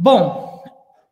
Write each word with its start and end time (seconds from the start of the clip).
Bom, 0.00 0.62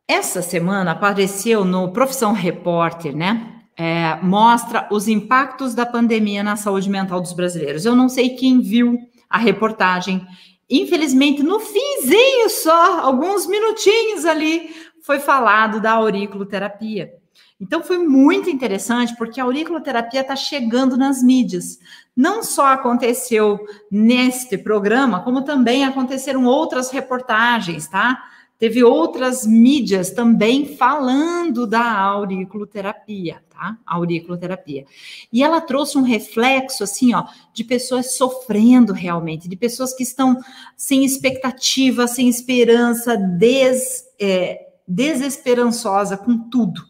essa 0.07 0.41
semana 0.41 0.91
apareceu 0.91 1.65
no 1.65 1.91
Profissão 1.91 2.31
Repórter, 2.31 3.13
né? 3.13 3.55
É, 3.75 4.15
mostra 4.23 4.87
os 4.89 5.09
impactos 5.09 5.75
da 5.75 5.85
pandemia 5.85 6.41
na 6.41 6.55
saúde 6.55 6.89
mental 6.89 7.19
dos 7.19 7.33
brasileiros. 7.33 7.83
Eu 7.83 7.97
não 7.97 8.07
sei 8.07 8.29
quem 8.29 8.61
viu 8.61 8.97
a 9.29 9.37
reportagem. 9.37 10.25
Infelizmente, 10.69 11.43
no 11.43 11.59
finzinho 11.59 12.49
só, 12.49 13.01
alguns 13.01 13.45
minutinhos 13.45 14.23
ali, 14.23 14.73
foi 15.01 15.19
falado 15.19 15.81
da 15.81 15.91
auriculoterapia. 15.91 17.11
Então 17.59 17.83
foi 17.83 17.97
muito 17.97 18.49
interessante 18.49 19.15
porque 19.17 19.41
a 19.41 19.43
auriculoterapia 19.43 20.21
está 20.21 20.35
chegando 20.35 20.95
nas 20.95 21.21
mídias. 21.21 21.77
Não 22.15 22.41
só 22.41 22.67
aconteceu 22.67 23.59
neste 23.91 24.57
programa, 24.57 25.23
como 25.23 25.43
também 25.43 25.83
aconteceram 25.83 26.45
outras 26.45 26.89
reportagens, 26.89 27.87
tá? 27.87 28.23
Teve 28.59 28.83
outras 28.83 29.45
mídias 29.45 30.09
também 30.09 30.65
falando 30.65 31.67
da 31.67 31.91
auriculoterapia, 31.91 33.43
tá? 33.49 33.77
Auriculoterapia. 33.85 34.85
E 35.31 35.43
ela 35.43 35.61
trouxe 35.61 35.95
um 35.95 36.01
reflexo, 36.01 36.83
assim, 36.83 37.13
ó, 37.13 37.25
de 37.53 37.63
pessoas 37.63 38.15
sofrendo 38.15 38.93
realmente, 38.93 39.47
de 39.47 39.55
pessoas 39.55 39.93
que 39.93 40.01
estão 40.01 40.39
sem 40.75 41.05
expectativa, 41.05 42.07
sem 42.07 42.27
esperança, 42.27 43.15
des, 43.15 44.05
é, 44.19 44.69
desesperançosa 44.87 46.17
com 46.17 46.49
tudo. 46.49 46.81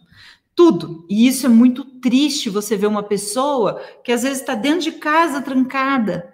Tudo. 0.56 1.06
E 1.10 1.28
isso 1.28 1.46
é 1.46 1.50
muito 1.50 1.84
triste 1.84 2.50
você 2.50 2.78
ver 2.78 2.88
uma 2.88 3.04
pessoa 3.04 3.82
que 4.06 4.14
às 4.14 4.24
vezes 4.24 4.40
está 4.40 4.56
dentro 4.56 4.84
de 4.84 4.94
casa 4.94 5.42
trancada 5.42 6.34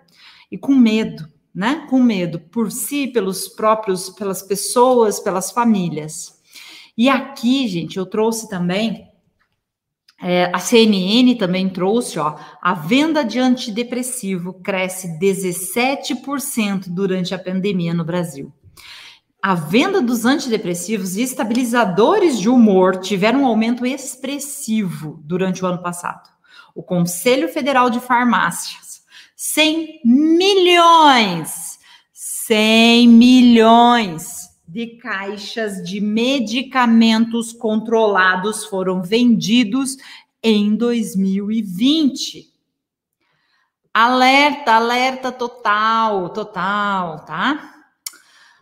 e 0.52 0.60
com 0.60 0.76
medo 0.76 1.33
né? 1.54 1.86
Com 1.90 2.02
medo 2.02 2.40
por 2.40 2.72
si, 2.72 3.08
pelos 3.08 3.48
próprios, 3.48 4.10
pelas 4.10 4.42
pessoas, 4.42 5.20
pelas 5.20 5.52
famílias. 5.52 6.42
E 6.98 7.10
aqui, 7.10 7.68
gente, 7.68 7.98
eu 7.98 8.06
trouxe 8.06 8.50
também 8.50 9.14
é, 10.26 10.50
a 10.54 10.60
CNN 10.60 11.36
também 11.36 11.68
trouxe, 11.68 12.18
ó, 12.18 12.38
a 12.62 12.74
venda 12.74 13.26
de 13.26 13.40
antidepressivo 13.40 14.54
cresce 14.54 15.20
17% 15.20 16.86
durante 16.88 17.36
a 17.36 17.40
pandemia 17.40 17.94
no 17.94 18.06
Brasil. 18.06 18.50
A 19.42 19.54
venda 19.54 20.02
dos 20.02 20.24
antidepressivos 20.24 21.18
e 21.18 21.24
estabilizadores 21.24 22.40
de 22.40 22.48
humor 22.48 23.02
tiveram 23.02 23.42
um 23.42 23.46
aumento 23.46 23.86
expressivo 23.86 25.20
durante 25.26 25.62
o 25.62 25.68
ano 25.68 25.84
passado. 25.84 26.30
O 26.74 26.82
Conselho 26.82 27.50
Federal 27.50 27.90
de 27.90 28.00
Farmácia 28.00 28.80
100 29.46 30.00
milhões, 30.06 31.78
100 32.14 33.10
milhões 33.10 34.50
de 34.66 34.96
caixas 34.96 35.84
de 35.84 36.00
medicamentos 36.00 37.52
controlados 37.52 38.64
foram 38.64 39.04
vendidos 39.04 39.98
em 40.42 40.78
2020. 40.78 42.54
Alerta, 43.94 44.76
alerta 44.76 45.30
total, 45.30 46.30
total, 46.30 47.26
tá? 47.26 47.84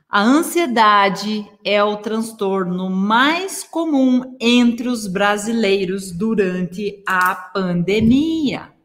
A 0.09 0.23
ansiedade 0.23 1.47
é 1.63 1.81
o 1.83 1.97
transtorno 1.97 2.89
mais 2.89 3.63
comum 3.63 4.35
entre 4.41 4.87
os 4.87 5.05
brasileiros 5.05 6.11
durante 6.11 7.03
a 7.07 7.35
pandemia. 7.35 8.80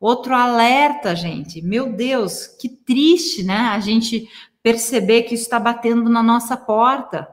Outro 0.00 0.34
alerta, 0.34 1.14
gente. 1.14 1.60
Meu 1.60 1.92
Deus, 1.92 2.46
que 2.46 2.70
triste, 2.70 3.42
né? 3.42 3.58
A 3.58 3.78
gente 3.80 4.26
perceber 4.62 5.24
que 5.24 5.34
isso 5.34 5.44
está 5.44 5.60
batendo 5.60 6.08
na 6.08 6.22
nossa 6.22 6.56
porta. 6.56 7.28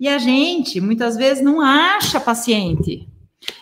E 0.00 0.08
a 0.08 0.18
gente, 0.18 0.80
muitas 0.80 1.16
vezes, 1.16 1.44
não 1.44 1.60
acha 1.60 2.18
paciente. 2.18 3.08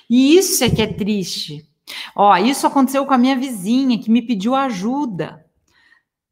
E 0.09 0.37
isso 0.39 0.65
é 0.65 0.71
que 0.71 0.81
é 0.81 0.87
triste. 0.87 1.69
Ó, 2.15 2.35
isso 2.39 2.67
aconteceu 2.67 3.05
com 3.05 3.13
a 3.13 3.19
minha 3.19 3.37
vizinha, 3.37 3.99
que 3.99 4.11
me 4.11 4.23
pediu 4.23 4.55
ajuda. 4.55 5.45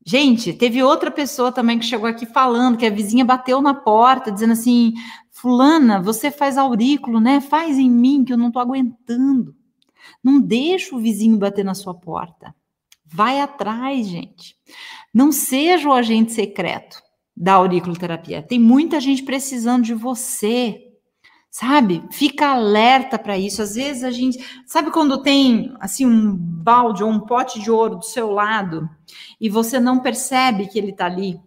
Gente, 0.07 0.53
teve 0.53 0.83
outra 0.83 1.11
pessoa 1.11 1.53
também 1.53 1.79
que 1.79 1.85
chegou 1.85 2.09
aqui 2.09 2.27
falando 2.27 2.77
que 2.77 2.87
a 2.87 2.91
vizinha 2.91 3.25
bateu 3.25 3.61
na 3.61 3.75
porta, 3.75 4.33
dizendo 4.33 4.53
assim: 4.53 4.95
Fulana, 5.31 6.01
você 6.01 6.31
faz 6.31 6.57
aurículo, 6.57 7.21
né? 7.21 7.41
Faz 7.41 7.79
em 7.79 7.91
mim, 7.91 8.25
que 8.25 8.33
eu 8.33 8.39
não 8.39 8.51
tô 8.51 8.59
aguentando. 8.59 9.55
Não 10.23 10.41
deixa 10.41 10.95
o 10.95 10.99
vizinho 10.99 11.37
bater 11.37 11.65
na 11.65 11.75
sua 11.75 11.95
porta. 11.95 12.55
Vai 13.05 13.41
atrás, 13.41 14.09
gente. 14.09 14.57
Não 15.13 15.31
seja 15.31 15.89
o 15.89 15.93
agente 15.93 16.33
secreto 16.33 17.03
da 17.37 17.55
auriculoterapia. 17.55 18.43
Tem 18.43 18.59
muita 18.59 19.01
gente 19.01 19.23
precisando 19.23 19.85
de 19.85 19.95
você. 19.95 20.81
Sabe? 21.51 22.03
Fica 22.11 22.49
alerta 22.49 23.17
para 23.17 23.39
isso. 23.39 23.63
Às 23.63 23.77
vezes 23.77 24.03
a 24.03 24.11
gente, 24.11 24.45
sabe 24.67 24.91
quando 24.91 25.23
tem 25.23 25.73
assim 25.79 26.05
um 26.05 26.37
balde 26.37 27.05
ou 27.05 27.11
um 27.11 27.21
pote 27.21 27.61
de 27.61 27.71
ouro 27.71 27.97
do 27.97 28.05
seu 28.05 28.33
lado 28.33 28.89
e 29.41 29.49
você 29.49 29.79
não 29.79 30.01
percebe 30.01 30.67
que 30.67 30.77
ele 30.79 30.91
está 30.91 31.07
ali? 31.07 31.41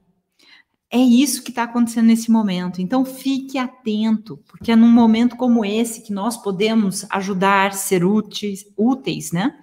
É 0.89 0.97
isso 0.97 1.43
que 1.43 1.49
está 1.49 1.63
acontecendo 1.63 2.05
nesse 2.05 2.31
momento. 2.31 2.81
Então 2.81 3.03
fique 3.03 3.57
atento, 3.57 4.37
porque 4.47 4.71
é 4.71 4.75
num 4.75 4.91
momento 4.91 5.35
como 5.35 5.65
esse 5.65 6.01
que 6.01 6.13
nós 6.13 6.37
podemos 6.37 7.05
ajudar, 7.09 7.73
ser 7.73 8.05
úteis, 8.05 8.65
úteis 8.77 9.33
né? 9.33 9.53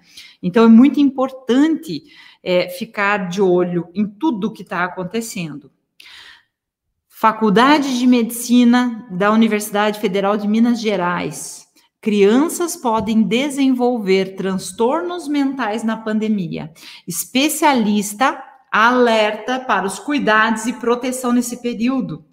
Então 0.41 0.63
é 0.63 0.67
muito 0.67 0.99
importante 0.99 2.03
é, 2.43 2.69
ficar 2.69 3.27
de 3.27 3.41
olho 3.41 3.87
em 3.95 4.05
tudo 4.05 4.53
que 4.53 4.61
está 4.61 4.83
acontecendo. 4.83 5.71
Faculdade 7.09 7.97
de 7.97 8.05
Medicina 8.05 9.07
da 9.09 9.31
Universidade 9.31 9.99
Federal 9.99 10.37
de 10.37 10.47
Minas 10.47 10.79
Gerais. 10.79 11.65
Crianças 11.99 12.75
podem 12.75 13.23
desenvolver 13.23 14.35
transtornos 14.35 15.27
mentais 15.27 15.83
na 15.83 15.97
pandemia. 15.97 16.71
Especialista 17.07 18.39
alerta 18.83 19.57
para 19.57 19.87
os 19.87 19.99
cuidados 19.99 20.65
e 20.65 20.73
proteção 20.73 21.31
nesse 21.31 21.61
período. 21.61 22.25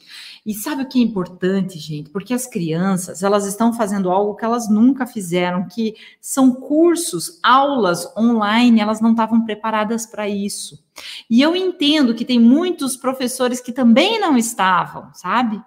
E 0.45 0.53
sabe 0.53 0.83
o 0.83 0.89
que 0.89 0.99
é 0.99 1.03
importante, 1.03 1.79
gente? 1.79 2.11
Porque 2.11 2.35
as 2.35 2.49
crianças, 2.49 3.23
elas 3.23 3.47
estão 3.47 3.73
fazendo 3.73 4.11
algo 4.11 4.35
que 4.35 4.45
elas 4.45 4.69
nunca 4.69 5.07
fizeram, 5.07 5.69
que 5.69 5.95
são 6.21 6.53
cursos, 6.53 7.39
aulas 7.45 8.13
online, 8.17 8.81
elas 8.81 9.01
não 9.01 9.13
estavam 9.13 9.45
preparadas 9.45 10.05
para 10.05 10.29
isso. 10.29 10.85
E 11.31 11.41
eu 11.41 11.55
entendo 11.55 12.13
que 12.13 12.25
tem 12.25 12.41
muitos 12.41 12.97
professores 12.97 13.61
que 13.61 13.71
também 13.71 14.19
não 14.19 14.37
estavam, 14.37 15.15
sabe? 15.15 15.63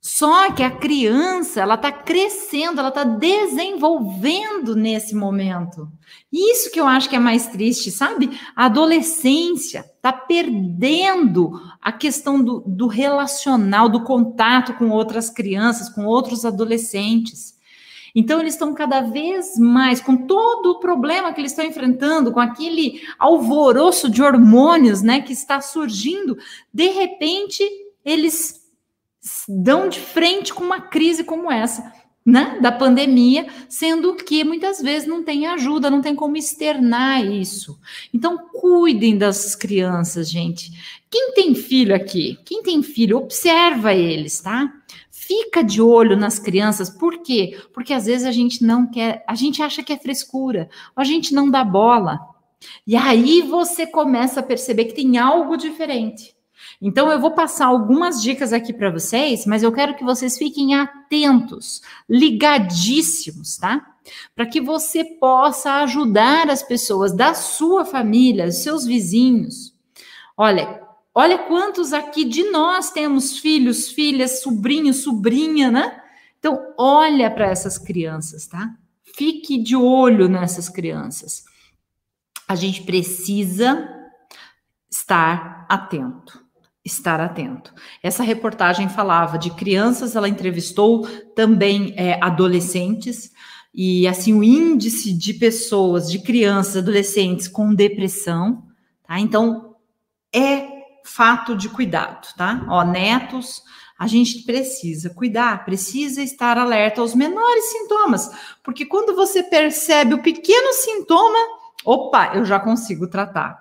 Só 0.00 0.50
que 0.52 0.62
a 0.62 0.70
criança, 0.70 1.60
ela 1.60 1.74
está 1.74 1.92
crescendo, 1.92 2.80
ela 2.80 2.88
está 2.88 3.04
desenvolvendo 3.04 4.74
nesse 4.74 5.14
momento. 5.14 5.86
Isso 6.32 6.70
que 6.70 6.80
eu 6.80 6.86
acho 6.86 7.08
que 7.08 7.16
é 7.16 7.18
mais 7.18 7.48
triste, 7.48 7.90
sabe? 7.90 8.30
A 8.56 8.64
adolescência 8.64 9.80
está 9.80 10.10
perdendo 10.10 11.52
a 11.82 11.92
questão 11.92 12.42
do, 12.42 12.60
do 12.66 12.86
relacional, 12.86 13.90
do 13.90 14.02
contato 14.02 14.72
com 14.74 14.88
outras 14.88 15.28
crianças, 15.28 15.90
com 15.90 16.06
outros 16.06 16.46
adolescentes. 16.46 17.58
Então, 18.14 18.40
eles 18.40 18.54
estão 18.54 18.74
cada 18.74 19.02
vez 19.02 19.58
mais, 19.58 20.00
com 20.00 20.16
todo 20.16 20.70
o 20.70 20.80
problema 20.80 21.32
que 21.32 21.42
eles 21.42 21.52
estão 21.52 21.64
enfrentando, 21.64 22.32
com 22.32 22.40
aquele 22.40 23.02
alvoroço 23.18 24.08
de 24.08 24.22
hormônios 24.22 25.02
né, 25.02 25.20
que 25.20 25.32
está 25.32 25.60
surgindo, 25.60 26.38
de 26.72 26.88
repente, 26.88 27.62
eles 28.02 28.59
dão 29.48 29.88
de 29.88 30.00
frente 30.00 30.52
com 30.52 30.64
uma 30.64 30.80
crise 30.80 31.24
como 31.24 31.50
essa, 31.50 31.92
né, 32.24 32.58
da 32.60 32.70
pandemia, 32.70 33.46
sendo 33.68 34.14
que 34.14 34.44
muitas 34.44 34.80
vezes 34.80 35.08
não 35.08 35.22
tem 35.22 35.46
ajuda, 35.46 35.90
não 35.90 36.02
tem 36.02 36.14
como 36.14 36.36
externar 36.36 37.24
isso. 37.24 37.78
Então, 38.12 38.38
cuidem 38.38 39.16
das 39.16 39.54
crianças, 39.54 40.30
gente. 40.30 40.70
Quem 41.10 41.32
tem 41.32 41.54
filho 41.54 41.94
aqui? 41.94 42.38
Quem 42.44 42.62
tem 42.62 42.82
filho, 42.82 43.18
observa 43.18 43.92
eles, 43.92 44.40
tá? 44.40 44.72
Fica 45.10 45.62
de 45.62 45.80
olho 45.80 46.16
nas 46.16 46.38
crianças, 46.38 46.90
por 46.90 47.22
quê? 47.22 47.58
Porque 47.72 47.92
às 47.92 48.06
vezes 48.06 48.26
a 48.26 48.32
gente 48.32 48.64
não 48.64 48.86
quer, 48.86 49.24
a 49.26 49.34
gente 49.34 49.62
acha 49.62 49.82
que 49.82 49.92
é 49.92 49.98
frescura, 49.98 50.68
a 50.94 51.04
gente 51.04 51.32
não 51.34 51.50
dá 51.50 51.64
bola. 51.64 52.18
E 52.86 52.96
aí 52.96 53.40
você 53.42 53.86
começa 53.86 54.40
a 54.40 54.42
perceber 54.42 54.86
que 54.86 54.94
tem 54.94 55.18
algo 55.18 55.56
diferente. 55.56 56.34
Então, 56.82 57.12
eu 57.12 57.20
vou 57.20 57.32
passar 57.32 57.66
algumas 57.66 58.22
dicas 58.22 58.54
aqui 58.54 58.72
para 58.72 58.90
vocês, 58.90 59.44
mas 59.44 59.62
eu 59.62 59.70
quero 59.70 59.94
que 59.94 60.04
vocês 60.04 60.38
fiquem 60.38 60.74
atentos, 60.74 61.82
ligadíssimos, 62.08 63.58
tá? 63.58 63.96
Para 64.34 64.46
que 64.46 64.62
você 64.62 65.04
possa 65.04 65.82
ajudar 65.82 66.48
as 66.48 66.62
pessoas 66.62 67.12
da 67.12 67.34
sua 67.34 67.84
família, 67.84 68.50
seus 68.50 68.86
vizinhos. 68.86 69.74
Olha, 70.34 70.80
olha 71.14 71.36
quantos 71.36 71.92
aqui 71.92 72.24
de 72.24 72.44
nós 72.44 72.90
temos 72.90 73.38
filhos, 73.38 73.90
filhas, 73.90 74.40
sobrinhos, 74.40 75.02
sobrinha, 75.02 75.70
né? 75.70 76.00
Então, 76.38 76.72
olha 76.78 77.30
para 77.30 77.50
essas 77.50 77.76
crianças, 77.76 78.46
tá? 78.46 78.74
Fique 79.04 79.62
de 79.62 79.76
olho 79.76 80.30
nessas 80.30 80.70
crianças. 80.70 81.44
A 82.48 82.54
gente 82.54 82.84
precisa 82.84 83.86
estar 84.90 85.66
atento 85.68 86.39
estar 86.84 87.20
atento. 87.20 87.72
Essa 88.02 88.22
reportagem 88.22 88.88
falava 88.88 89.38
de 89.38 89.50
crianças, 89.50 90.16
ela 90.16 90.28
entrevistou 90.28 91.06
também 91.34 91.94
é, 91.96 92.18
adolescentes, 92.22 93.32
e 93.72 94.08
assim 94.08 94.34
o 94.34 94.42
índice 94.42 95.12
de 95.12 95.34
pessoas, 95.34 96.10
de 96.10 96.18
crianças, 96.20 96.78
adolescentes 96.78 97.46
com 97.46 97.74
depressão, 97.74 98.64
tá? 99.06 99.20
Então 99.20 99.76
é 100.34 100.66
fato 101.04 101.56
de 101.56 101.68
cuidado, 101.68 102.28
tá? 102.36 102.64
Ó, 102.68 102.84
netos, 102.84 103.62
a 103.98 104.06
gente 104.06 104.42
precisa 104.44 105.10
cuidar, 105.10 105.64
precisa 105.64 106.22
estar 106.22 106.56
alerta 106.56 107.00
aos 107.00 107.14
menores 107.14 107.64
sintomas, 107.70 108.30
porque 108.64 108.86
quando 108.86 109.14
você 109.14 109.42
percebe 109.42 110.14
o 110.14 110.22
pequeno 110.22 110.72
sintoma, 110.72 111.38
opa, 111.84 112.32
eu 112.34 112.44
já 112.44 112.58
consigo 112.58 113.06
tratar. 113.06 113.59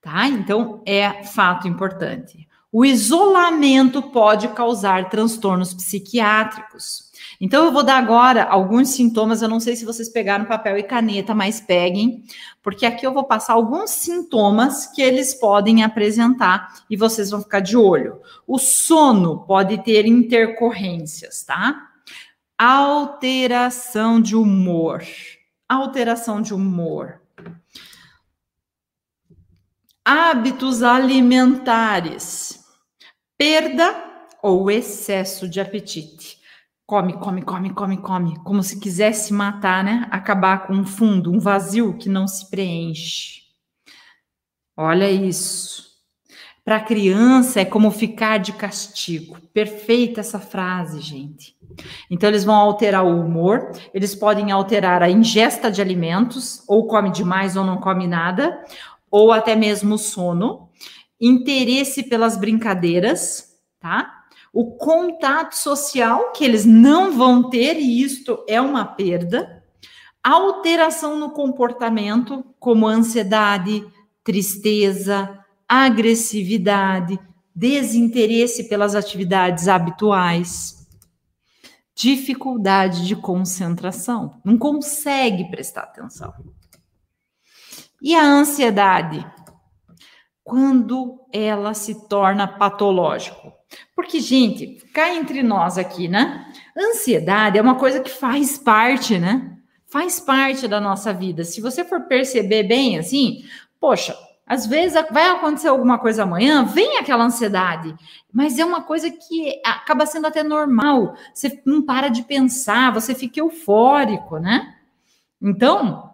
Tá? 0.00 0.26
Então, 0.28 0.82
é 0.86 1.22
fato 1.24 1.68
importante. 1.68 2.48
O 2.72 2.84
isolamento 2.84 4.00
pode 4.00 4.46
causar 4.48 5.10
transtornos 5.10 5.74
psiquiátricos. 5.74 7.10
Então, 7.40 7.64
eu 7.64 7.72
vou 7.72 7.82
dar 7.82 7.98
agora 7.98 8.44
alguns 8.44 8.90
sintomas. 8.90 9.42
Eu 9.42 9.48
não 9.48 9.58
sei 9.58 9.74
se 9.74 9.84
vocês 9.84 10.08
pegaram 10.08 10.44
papel 10.44 10.78
e 10.78 10.82
caneta, 10.84 11.34
mas 11.34 11.60
peguem, 11.60 12.22
porque 12.62 12.86
aqui 12.86 13.04
eu 13.04 13.12
vou 13.12 13.24
passar 13.24 13.54
alguns 13.54 13.90
sintomas 13.90 14.86
que 14.86 15.02
eles 15.02 15.34
podem 15.34 15.82
apresentar 15.82 16.84
e 16.88 16.96
vocês 16.96 17.30
vão 17.30 17.42
ficar 17.42 17.60
de 17.60 17.76
olho. 17.76 18.20
O 18.46 18.56
sono 18.56 19.40
pode 19.40 19.82
ter 19.82 20.06
intercorrências, 20.06 21.42
tá? 21.42 21.88
Alteração 22.56 24.20
de 24.20 24.36
humor. 24.36 25.02
Alteração 25.68 26.40
de 26.40 26.54
humor 26.54 27.19
hábitos 30.10 30.82
alimentares, 30.82 32.64
perda 33.38 33.94
ou 34.42 34.68
excesso 34.68 35.48
de 35.48 35.60
apetite. 35.60 36.36
Come, 36.84 37.12
come, 37.12 37.42
come, 37.42 37.70
come, 37.72 37.96
come, 37.98 38.36
como 38.42 38.60
se 38.60 38.80
quisesse 38.80 39.32
matar, 39.32 39.84
né? 39.84 40.08
Acabar 40.10 40.66
com 40.66 40.72
um 40.72 40.84
fundo, 40.84 41.30
um 41.30 41.38
vazio 41.38 41.96
que 41.96 42.08
não 42.08 42.26
se 42.26 42.50
preenche. 42.50 43.42
Olha 44.76 45.08
isso. 45.08 45.90
Para 46.64 46.80
criança 46.80 47.60
é 47.60 47.64
como 47.64 47.92
ficar 47.92 48.38
de 48.38 48.52
castigo. 48.52 49.38
Perfeita 49.54 50.18
essa 50.20 50.40
frase, 50.40 51.00
gente. 51.00 51.56
Então 52.10 52.28
eles 52.28 52.42
vão 52.42 52.56
alterar 52.56 53.04
o 53.04 53.20
humor, 53.20 53.70
eles 53.94 54.16
podem 54.16 54.50
alterar 54.50 55.04
a 55.04 55.10
ingesta 55.10 55.70
de 55.70 55.80
alimentos, 55.80 56.64
ou 56.66 56.88
come 56.88 57.12
demais 57.12 57.56
ou 57.56 57.64
não 57.64 57.76
come 57.76 58.08
nada, 58.08 58.60
ou 59.10 59.32
até 59.32 59.56
mesmo 59.56 59.98
sono, 59.98 60.68
interesse 61.20 62.02
pelas 62.02 62.36
brincadeiras, 62.36 63.48
tá? 63.78 64.24
O 64.52 64.76
contato 64.76 65.52
social 65.52 66.32
que 66.32 66.44
eles 66.44 66.64
não 66.64 67.12
vão 67.12 67.50
ter, 67.50 67.76
e 67.76 68.02
isto 68.02 68.44
é 68.48 68.60
uma 68.60 68.84
perda, 68.84 69.62
alteração 70.22 71.18
no 71.18 71.30
comportamento, 71.30 72.44
como 72.58 72.86
ansiedade, 72.86 73.86
tristeza, 74.24 75.38
agressividade, 75.68 77.18
desinteresse 77.54 78.68
pelas 78.68 78.94
atividades 78.94 79.68
habituais, 79.68 80.86
dificuldade 81.94 83.06
de 83.06 83.14
concentração, 83.14 84.40
não 84.44 84.56
consegue 84.56 85.50
prestar 85.50 85.82
atenção. 85.82 86.32
E 88.00 88.14
a 88.14 88.24
ansiedade? 88.24 89.26
Quando 90.42 91.20
ela 91.32 91.74
se 91.74 92.08
torna 92.08 92.46
patológico. 92.46 93.52
Porque, 93.94 94.20
gente, 94.20 94.82
cá 94.92 95.14
entre 95.14 95.42
nós 95.42 95.78
aqui, 95.78 96.08
né? 96.08 96.50
Ansiedade 96.76 97.58
é 97.58 97.62
uma 97.62 97.76
coisa 97.76 98.00
que 98.00 98.10
faz 98.10 98.58
parte, 98.58 99.18
né? 99.18 99.56
Faz 99.86 100.18
parte 100.18 100.66
da 100.66 100.80
nossa 100.80 101.12
vida. 101.12 101.44
Se 101.44 101.60
você 101.60 101.84
for 101.84 102.02
perceber 102.02 102.64
bem 102.64 102.98
assim, 102.98 103.44
poxa, 103.78 104.16
às 104.46 104.66
vezes 104.66 105.00
vai 105.12 105.28
acontecer 105.28 105.68
alguma 105.68 105.98
coisa 105.98 106.24
amanhã, 106.24 106.64
vem 106.64 106.98
aquela 106.98 107.24
ansiedade, 107.24 107.94
mas 108.32 108.58
é 108.58 108.64
uma 108.64 108.82
coisa 108.82 109.08
que 109.08 109.60
acaba 109.64 110.06
sendo 110.06 110.26
até 110.26 110.42
normal. 110.42 111.14
Você 111.32 111.62
não 111.64 111.82
para 111.82 112.08
de 112.08 112.22
pensar, 112.22 112.92
você 112.92 113.14
fica 113.14 113.38
eufórico, 113.38 114.38
né? 114.38 114.74
Então, 115.40 116.09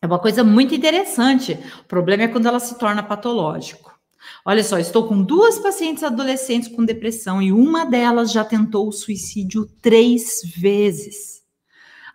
é 0.00 0.06
uma 0.06 0.18
coisa 0.18 0.44
muito 0.44 0.74
interessante. 0.74 1.58
O 1.80 1.84
problema 1.84 2.24
é 2.24 2.28
quando 2.28 2.46
ela 2.46 2.60
se 2.60 2.78
torna 2.78 3.02
patológico. 3.02 3.98
Olha 4.44 4.62
só, 4.62 4.78
estou 4.78 5.06
com 5.08 5.22
duas 5.22 5.58
pacientes 5.58 6.02
adolescentes 6.02 6.68
com 6.68 6.84
depressão 6.84 7.42
e 7.42 7.52
uma 7.52 7.84
delas 7.84 8.32
já 8.32 8.44
tentou 8.44 8.88
o 8.88 8.92
suicídio 8.92 9.66
três 9.82 10.42
vezes. 10.56 11.42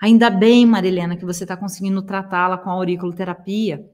Ainda 0.02 0.30
bem, 0.30 0.66
Marilena, 0.66 1.16
que 1.16 1.26
você 1.26 1.44
está 1.44 1.56
conseguindo 1.56 2.02
tratá-la 2.02 2.58
com 2.58 2.70
a 2.70 2.74
auriculoterapia, 2.74 3.90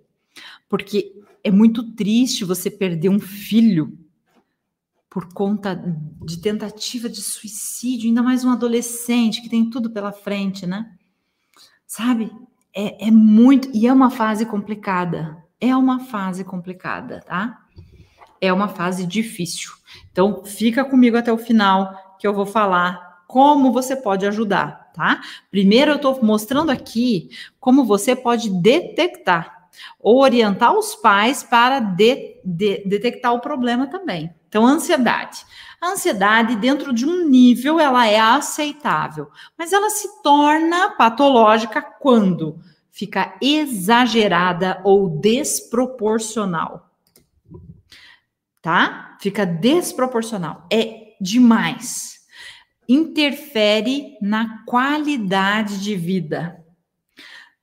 porque 0.67 1.13
é 1.43 1.51
muito 1.51 1.93
triste 1.93 2.43
você 2.43 2.69
perder 2.69 3.09
um 3.09 3.19
filho 3.19 3.97
por 5.09 5.33
conta 5.33 5.75
de 6.23 6.39
tentativa 6.39 7.09
de 7.09 7.21
suicídio, 7.21 8.07
ainda 8.07 8.21
mais 8.21 8.45
um 8.45 8.51
adolescente 8.51 9.41
que 9.41 9.49
tem 9.49 9.69
tudo 9.69 9.89
pela 9.89 10.11
frente, 10.11 10.67
né? 10.67 10.91
Sabe? 11.87 12.31
É, 12.75 13.07
é 13.07 13.11
muito. 13.11 13.69
E 13.73 13.87
é 13.87 13.93
uma 13.93 14.09
fase 14.09 14.45
complicada. 14.45 15.37
É 15.59 15.75
uma 15.75 15.99
fase 15.99 16.43
complicada, 16.43 17.21
tá? 17.25 17.59
É 18.39 18.51
uma 18.53 18.69
fase 18.69 19.05
difícil. 19.05 19.71
Então, 20.11 20.43
fica 20.45 20.85
comigo 20.85 21.17
até 21.17 21.31
o 21.31 21.37
final 21.37 22.17
que 22.17 22.27
eu 22.27 22.33
vou 22.33 22.45
falar 22.45 23.09
como 23.27 23.71
você 23.71 23.95
pode 23.95 24.25
ajudar, 24.25 24.91
tá? 24.93 25.21
Primeiro, 25.51 25.91
eu 25.91 25.95
estou 25.97 26.19
mostrando 26.23 26.71
aqui 26.71 27.29
como 27.59 27.85
você 27.85 28.15
pode 28.15 28.49
detectar 28.49 29.69
ou 29.99 30.21
orientar 30.21 30.73
os 30.73 30.95
pais 30.95 31.43
para 31.43 31.79
de, 31.79 32.39
de, 32.43 32.83
detectar 32.85 33.33
o 33.33 33.39
problema 33.39 33.87
também. 33.87 34.33
Então, 34.47 34.65
ansiedade. 34.65 35.45
A 35.81 35.91
ansiedade, 35.91 36.55
dentro 36.57 36.93
de 36.93 37.05
um 37.05 37.27
nível, 37.27 37.79
ela 37.79 38.05
é 38.05 38.19
aceitável, 38.19 39.29
mas 39.57 39.71
ela 39.71 39.89
se 39.89 40.21
torna 40.21 40.91
patológica 40.91 41.81
quando 41.81 42.59
fica 42.91 43.37
exagerada 43.41 44.81
ou 44.83 45.07
desproporcional. 45.07 46.91
Tá? 48.61 49.17
Fica 49.21 49.45
desproporcional. 49.45 50.67
É 50.69 51.15
demais. 51.21 52.25
Interfere 52.87 54.17
na 54.21 54.65
qualidade 54.65 55.81
de 55.81 55.95
vida. 55.95 56.61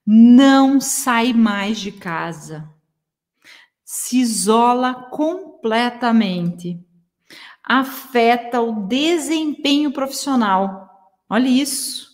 Não 0.06 0.80
sai 0.80 1.34
mais 1.34 1.78
de 1.78 1.92
casa. 1.92 2.70
Se 3.84 4.18
isola 4.18 4.94
completamente 5.10 6.85
afeta 7.66 8.60
o 8.60 8.86
desempenho 8.86 9.90
profissional. 9.90 10.88
Olha 11.28 11.48
isso. 11.48 12.06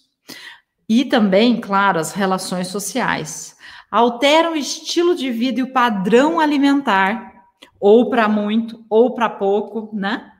E 0.88 1.04
também, 1.04 1.60
claro, 1.60 1.98
as 1.98 2.12
relações 2.12 2.68
sociais. 2.68 3.54
Altera 3.90 4.50
o 4.50 4.56
estilo 4.56 5.14
de 5.14 5.30
vida 5.30 5.60
e 5.60 5.62
o 5.62 5.72
padrão 5.72 6.40
alimentar, 6.40 7.30
ou 7.78 8.08
para 8.08 8.26
muito, 8.26 8.82
ou 8.88 9.14
para 9.14 9.28
pouco, 9.28 9.94
né? 9.94 10.32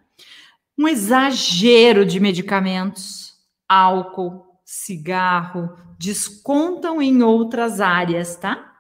Um 0.79 0.89
exagero 0.89 2.07
de 2.07 2.19
medicamentos, 2.19 3.35
álcool, 3.69 4.47
cigarro, 4.65 5.77
descontam 5.99 7.03
em 7.03 7.23
outras 7.23 7.81
áreas, 7.81 8.37
tá? 8.37 8.72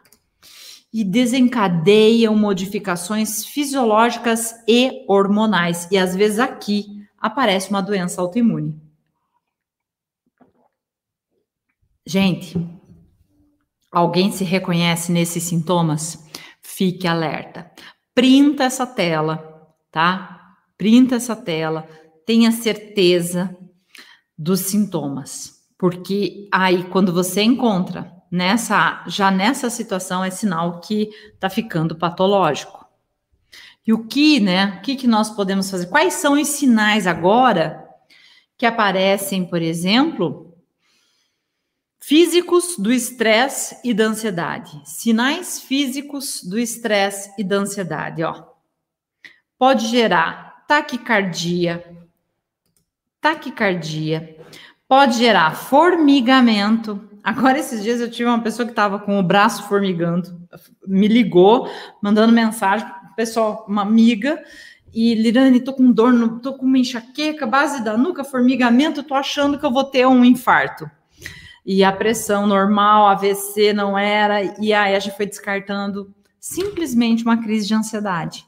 E 0.92 1.02
desencadeiam 1.02 2.36
modificações 2.36 3.46
fisiológicas 3.46 4.54
e 4.68 5.04
hormonais. 5.08 5.88
E 5.90 5.96
às 5.96 6.14
vezes 6.14 6.38
aqui 6.38 6.86
aparece 7.18 7.70
uma 7.70 7.80
doença 7.80 8.20
autoimune. 8.20 8.78
Gente, 12.04 12.58
alguém 13.90 14.30
se 14.30 14.44
reconhece 14.44 15.10
nesses 15.10 15.44
sintomas? 15.44 16.28
Fique 16.60 17.06
alerta. 17.06 17.70
Printa 18.14 18.64
essa 18.64 18.86
tela, 18.86 19.74
tá? 19.90 20.56
Printa 20.76 21.14
essa 21.14 21.34
tela, 21.34 21.88
tenha 22.26 22.50
certeza 22.52 23.56
dos 24.36 24.60
sintomas, 24.60 25.62
porque 25.78 26.48
aí 26.52 26.84
quando 26.84 27.12
você 27.12 27.42
encontra 27.42 28.12
nessa 28.32 29.04
já 29.06 29.30
nessa 29.30 29.68
situação 29.68 30.24
é 30.24 30.30
sinal 30.30 30.80
que 30.80 31.10
está 31.34 31.50
ficando 31.50 31.94
patológico. 31.94 32.82
E 33.86 33.92
o 33.92 34.06
que, 34.06 34.40
né? 34.40 34.78
O 34.78 34.80
que, 34.80 34.96
que 34.96 35.06
nós 35.06 35.28
podemos 35.28 35.70
fazer? 35.70 35.86
Quais 35.86 36.14
são 36.14 36.40
os 36.40 36.48
sinais 36.48 37.06
agora 37.06 37.86
que 38.56 38.64
aparecem, 38.64 39.44
por 39.44 39.60
exemplo, 39.60 40.56
físicos 42.00 42.76
do 42.78 42.92
estresse 42.92 43.76
e 43.84 43.92
da 43.92 44.04
ansiedade? 44.04 44.80
Sinais 44.84 45.60
físicos 45.60 46.42
do 46.42 46.58
estresse 46.58 47.34
e 47.36 47.44
da 47.44 47.56
ansiedade, 47.56 48.22
ó. 48.22 48.46
pode 49.58 49.88
gerar 49.88 50.64
taquicardia, 50.66 51.84
taquicardia, 53.20 54.38
pode 54.88 55.18
gerar 55.18 55.54
formigamento. 55.54 57.11
Agora, 57.22 57.58
esses 57.58 57.82
dias 57.82 58.00
eu 58.00 58.10
tive 58.10 58.28
uma 58.28 58.42
pessoa 58.42 58.66
que 58.66 58.72
estava 58.72 58.98
com 58.98 59.18
o 59.18 59.22
braço 59.22 59.68
formigando, 59.68 60.40
me 60.86 61.06
ligou, 61.06 61.70
mandando 62.02 62.32
mensagem, 62.32 62.86
pessoal, 63.14 63.64
uma 63.68 63.82
amiga, 63.82 64.42
e 64.92 65.14
Lirane, 65.14 65.60
tô 65.60 65.72
com 65.72 65.90
dor, 65.90 66.12
no, 66.12 66.40
tô 66.40 66.54
com 66.54 66.66
uma 66.66 66.78
enxaqueca, 66.78 67.46
base 67.46 67.82
da 67.82 67.96
nuca, 67.96 68.24
formigamento, 68.24 69.02
tô 69.02 69.14
achando 69.14 69.58
que 69.58 69.64
eu 69.64 69.72
vou 69.72 69.84
ter 69.84 70.06
um 70.06 70.24
infarto. 70.24 70.90
E 71.64 71.84
a 71.84 71.92
pressão 71.92 72.46
normal, 72.46 73.06
AVC 73.06 73.72
não 73.72 73.96
era, 73.96 74.42
e 74.60 74.72
aí 74.72 74.94
a 74.94 74.98
gente 74.98 75.16
foi 75.16 75.26
descartando 75.26 76.12
simplesmente 76.40 77.22
uma 77.22 77.40
crise 77.40 77.68
de 77.68 77.74
ansiedade. 77.74 78.44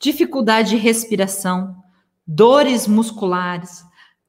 Dificuldade 0.00 0.70
de 0.70 0.76
respiração, 0.76 1.76
dores 2.26 2.86
musculares, 2.88 3.84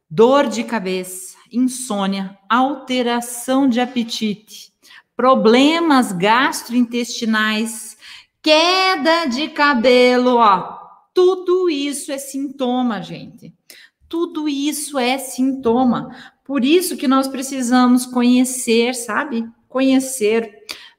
dor 0.10 0.48
de 0.48 0.64
cabeça, 0.64 1.36
insônia, 1.52 2.38
alteração 2.50 3.68
de 3.68 3.80
apetite, 3.80 4.72
problemas 5.16 6.12
gastrointestinais, 6.12 7.98
queda 8.42 9.26
de 9.26 9.50
cabelo, 9.50 10.38
ó. 10.38 10.80
Tudo 11.14 11.70
isso 11.70 12.12
é 12.12 12.18
sintoma, 12.18 13.02
gente. 13.02 13.54
Tudo 14.08 14.48
isso 14.48 14.98
é 14.98 15.18
sintoma. 15.18 16.16
Por 16.44 16.66
isso 16.66 16.98
que 16.98 17.08
nós 17.08 17.28
precisamos 17.28 18.06
conhecer, 18.06 18.96
sabe? 18.96 19.48
Conhecer. 19.68 20.52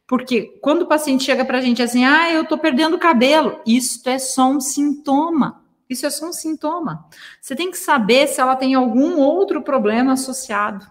Porque 0.07 0.59
quando 0.61 0.83
o 0.83 0.87
paciente 0.87 1.25
chega 1.25 1.45
para 1.45 1.59
a 1.59 1.61
gente 1.61 1.83
assim, 1.83 2.05
ah, 2.05 2.31
eu 2.31 2.43
estou 2.43 2.59
perdendo 2.59 2.99
cabelo, 2.99 3.61
isso 3.67 4.07
é 4.09 4.19
só 4.19 4.51
um 4.51 4.61
sintoma. 4.61 5.62
Isso 5.93 6.07
é 6.07 6.11
só 6.11 6.27
um 6.29 6.33
sintoma. 6.33 7.07
Você 7.41 7.55
tem 7.55 7.71
que 7.71 7.79
saber 7.79 8.27
se 8.27 8.41
ela 8.41 8.57
tem 8.57 8.75
algum 8.75 9.19
outro 9.19 9.63
problema 9.63 10.13
associado. 10.15 10.87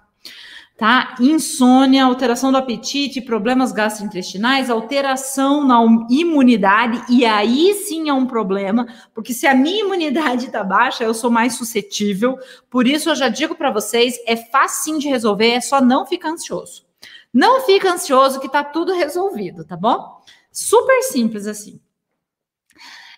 Tá? 0.78 1.16
Insônia, 1.20 2.06
alteração 2.06 2.52
do 2.52 2.58
apetite, 2.58 3.22
problemas 3.22 3.72
gastrointestinais, 3.72 4.68
alteração 4.68 5.64
na 5.64 5.80
imunidade, 6.10 7.04
e 7.08 7.24
aí 7.24 7.76
sim 7.76 8.10
é 8.10 8.14
um 8.14 8.26
problema, 8.26 8.88
porque 9.14 9.32
se 9.32 9.46
a 9.46 9.54
minha 9.54 9.82
imunidade 9.82 10.48
está 10.48 10.64
baixa, 10.64 11.04
eu 11.04 11.14
sou 11.14 11.30
mais 11.30 11.54
suscetível. 11.54 12.36
Por 12.68 12.88
isso 12.88 13.12
eu 13.12 13.16
já 13.16 13.30
digo 13.30 13.54
para 13.54 13.70
vocês, 13.70 14.16
é 14.26 14.36
fácil 14.36 14.98
de 14.98 15.08
resolver, 15.08 15.52
é 15.52 15.62
só 15.62 15.80
não 15.80 16.04
ficar 16.04 16.30
ansioso. 16.30 16.84
Não 17.32 17.62
fica 17.62 17.94
ansioso 17.94 18.40
que 18.40 18.50
tá 18.50 18.64
tudo 18.64 18.92
resolvido, 18.92 19.64
tá 19.64 19.78
bom? 19.78 20.20
Super 20.52 21.04
simples 21.04 21.46
assim. 21.46 21.80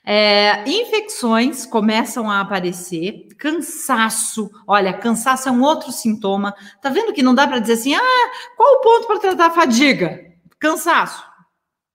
É, 0.06 0.70
infecções 0.70 1.66
começam 1.66 2.30
a 2.30 2.42
aparecer, 2.42 3.28
cansaço. 3.38 4.52
Olha, 4.68 4.94
cansaço 4.94 5.48
é 5.48 5.52
um 5.52 5.62
outro 5.62 5.92
sintoma. 5.92 6.54
Tá 6.82 6.90
vendo 6.90 7.14
que 7.14 7.24
não 7.24 7.34
dá 7.34 7.48
para 7.48 7.60
dizer 7.60 7.74
assim, 7.74 7.96
ah, 7.96 8.32
qual 8.58 8.76
o 8.76 8.82
ponto 8.82 9.08
para 9.08 9.20
tratar 9.20 9.46
a 9.48 9.52
fadiga? 9.52 10.20
Cansaço. 10.60 11.24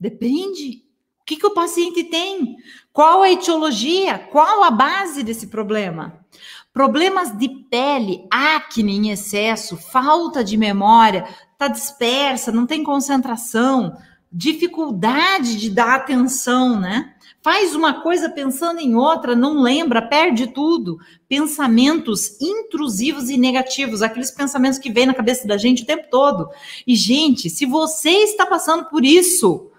Depende. 0.01 0.85
O 1.21 1.25
que, 1.27 1.37
que 1.37 1.47
o 1.47 1.53
paciente 1.53 2.05
tem? 2.05 2.57
Qual 2.93 3.23
a 3.23 3.31
etiologia? 3.31 4.19
Qual 4.19 4.65
a 4.65 4.71
base 4.71 5.23
desse 5.23 5.49
problema? 5.49 6.25
Problemas 6.73 7.37
de 7.37 7.49
pele, 7.49 8.27
acne 8.31 8.97
em 8.97 9.11
excesso, 9.11 9.77
falta 9.77 10.45
de 10.45 10.57
memória, 10.57 11.27
tá 11.59 11.69
dispersa, 11.69 12.53
não 12.53 12.67
tem 12.67 12.85
concentração, 12.85 13.97
dificuldade 14.31 15.57
de 15.57 15.71
dar 15.71 15.97
atenção, 15.97 16.79
né? 16.79 17.15
faz 17.43 17.75
uma 17.75 18.03
coisa 18.03 18.29
pensando 18.29 18.81
em 18.81 18.95
outra, 18.95 19.35
não 19.35 19.63
lembra, 19.63 20.03
perde 20.03 20.49
tudo. 20.49 20.99
Pensamentos 21.29 22.39
intrusivos 22.41 23.31
e 23.31 23.37
negativos, 23.37 24.03
aqueles 24.03 24.31
pensamentos 24.31 24.79
que 24.79 24.93
vêm 24.93 25.07
na 25.07 25.15
cabeça 25.15 25.47
da 25.47 25.57
gente 25.57 25.83
o 25.83 25.87
tempo 25.87 26.09
todo. 26.11 26.51
E, 26.87 26.95
gente, 26.95 27.49
se 27.49 27.65
você 27.65 28.11
está 28.11 28.45
passando 28.45 28.87
por 28.87 29.05
isso, 29.05 29.71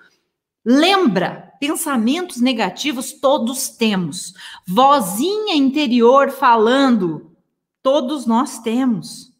lembra, 0.65 1.53
pensamentos 1.60 2.41
negativos 2.41 3.12
todos 3.12 3.70
temos. 3.70 4.34
Vozinha 4.68 5.56
interior 5.56 6.32
falando, 6.32 7.32
todos 7.84 8.25
nós 8.25 8.60
temos. 8.60 9.32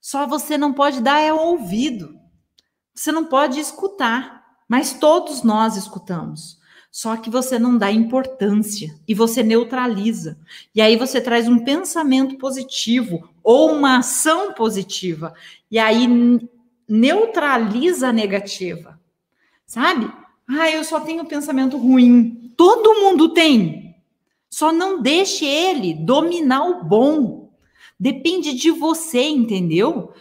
Só 0.00 0.26
você 0.26 0.58
não 0.58 0.72
pode 0.72 1.00
dar 1.00 1.20
é 1.20 1.32
ouvido. 1.32 2.15
Você 2.96 3.12
não 3.12 3.26
pode 3.26 3.60
escutar, 3.60 4.42
mas 4.66 4.94
todos 4.94 5.42
nós 5.42 5.76
escutamos. 5.76 6.58
Só 6.90 7.14
que 7.14 7.28
você 7.28 7.58
não 7.58 7.76
dá 7.76 7.92
importância 7.92 8.98
e 9.06 9.12
você 9.12 9.42
neutraliza. 9.42 10.38
E 10.74 10.80
aí 10.80 10.96
você 10.96 11.20
traz 11.20 11.46
um 11.46 11.58
pensamento 11.58 12.38
positivo 12.38 13.28
ou 13.44 13.70
uma 13.70 13.98
ação 13.98 14.54
positiva. 14.54 15.34
E 15.70 15.78
aí 15.78 16.08
neutraliza 16.88 18.08
a 18.08 18.12
negativa. 18.14 18.98
Sabe? 19.66 20.10
Ah, 20.48 20.70
eu 20.70 20.82
só 20.82 21.00
tenho 21.00 21.26
pensamento 21.26 21.76
ruim. 21.76 22.54
Todo 22.56 22.94
mundo 22.94 23.34
tem. 23.34 23.94
Só 24.48 24.72
não 24.72 25.02
deixe 25.02 25.44
ele 25.44 25.92
dominar 25.92 26.64
o 26.64 26.84
bom. 26.84 27.50
Depende 28.00 28.54
de 28.54 28.70
você, 28.70 29.20
entendeu? 29.20 30.14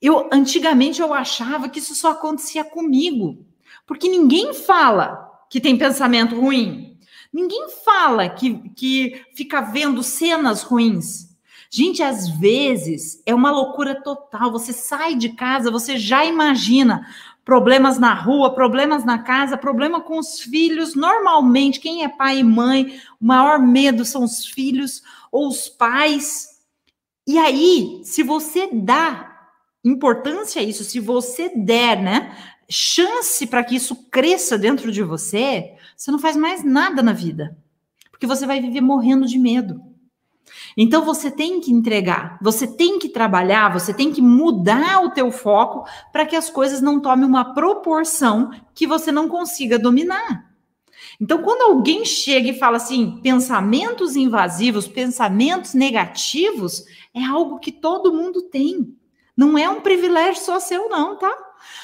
Eu 0.00 0.28
antigamente 0.32 1.00
eu 1.00 1.12
achava 1.12 1.68
que 1.68 1.78
isso 1.78 1.94
só 1.94 2.12
acontecia 2.12 2.64
comigo, 2.64 3.44
porque 3.86 4.08
ninguém 4.08 4.54
fala 4.54 5.30
que 5.50 5.60
tem 5.60 5.76
pensamento 5.76 6.40
ruim. 6.40 6.98
Ninguém 7.32 7.68
fala 7.84 8.28
que, 8.28 8.70
que 8.70 9.22
fica 9.34 9.60
vendo 9.60 10.02
cenas 10.02 10.62
ruins. 10.62 11.30
Gente, 11.70 12.02
às 12.02 12.28
vezes 12.28 13.22
é 13.24 13.32
uma 13.32 13.52
loucura 13.52 13.94
total. 14.02 14.50
Você 14.50 14.72
sai 14.72 15.14
de 15.14 15.30
casa, 15.30 15.70
você 15.70 15.96
já 15.96 16.24
imagina 16.24 17.06
problemas 17.44 17.98
na 17.98 18.12
rua, 18.12 18.54
problemas 18.54 19.04
na 19.04 19.18
casa, 19.18 19.56
problema 19.56 20.00
com 20.00 20.18
os 20.18 20.40
filhos. 20.40 20.96
Normalmente, 20.96 21.78
quem 21.78 22.02
é 22.02 22.08
pai 22.08 22.38
e 22.38 22.44
mãe, 22.44 23.00
o 23.20 23.26
maior 23.26 23.60
medo 23.60 24.04
são 24.04 24.24
os 24.24 24.44
filhos 24.44 25.02
ou 25.30 25.46
os 25.46 25.68
pais. 25.68 26.48
E 27.26 27.38
aí, 27.38 28.00
se 28.02 28.24
você 28.24 28.68
dá 28.72 29.29
importância 29.84 30.60
a 30.60 30.64
isso, 30.64 30.84
se 30.84 31.00
você 31.00 31.48
der, 31.56 32.02
né, 32.02 32.36
chance 32.68 33.46
para 33.46 33.64
que 33.64 33.76
isso 33.76 34.08
cresça 34.10 34.56
dentro 34.56 34.92
de 34.92 35.02
você, 35.02 35.74
você 35.96 36.10
não 36.10 36.18
faz 36.18 36.36
mais 36.36 36.62
nada 36.62 37.02
na 37.02 37.12
vida. 37.12 37.56
Porque 38.10 38.26
você 38.26 38.46
vai 38.46 38.60
viver 38.60 38.80
morrendo 38.80 39.26
de 39.26 39.38
medo. 39.38 39.80
Então 40.76 41.04
você 41.04 41.30
tem 41.30 41.60
que 41.60 41.72
entregar, 41.72 42.38
você 42.42 42.66
tem 42.66 42.98
que 42.98 43.08
trabalhar, 43.08 43.72
você 43.72 43.92
tem 43.92 44.12
que 44.12 44.22
mudar 44.22 45.02
o 45.02 45.10
teu 45.10 45.30
foco 45.30 45.88
para 46.12 46.26
que 46.26 46.36
as 46.36 46.50
coisas 46.50 46.80
não 46.80 47.00
tomem 47.00 47.24
uma 47.24 47.54
proporção 47.54 48.50
que 48.74 48.86
você 48.86 49.10
não 49.10 49.28
consiga 49.28 49.78
dominar. 49.78 50.50
Então, 51.20 51.42
quando 51.42 51.62
alguém 51.62 52.04
chega 52.04 52.50
e 52.50 52.58
fala 52.58 52.76
assim, 52.76 53.20
pensamentos 53.22 54.16
invasivos, 54.16 54.86
pensamentos 54.88 55.74
negativos, 55.74 56.84
é 57.14 57.24
algo 57.24 57.58
que 57.58 57.72
todo 57.72 58.12
mundo 58.12 58.42
tem. 58.42 58.96
Não 59.40 59.56
é 59.56 59.66
um 59.66 59.80
privilégio 59.80 60.42
só 60.42 60.60
seu, 60.60 60.90
não, 60.90 61.16
tá? 61.16 61.34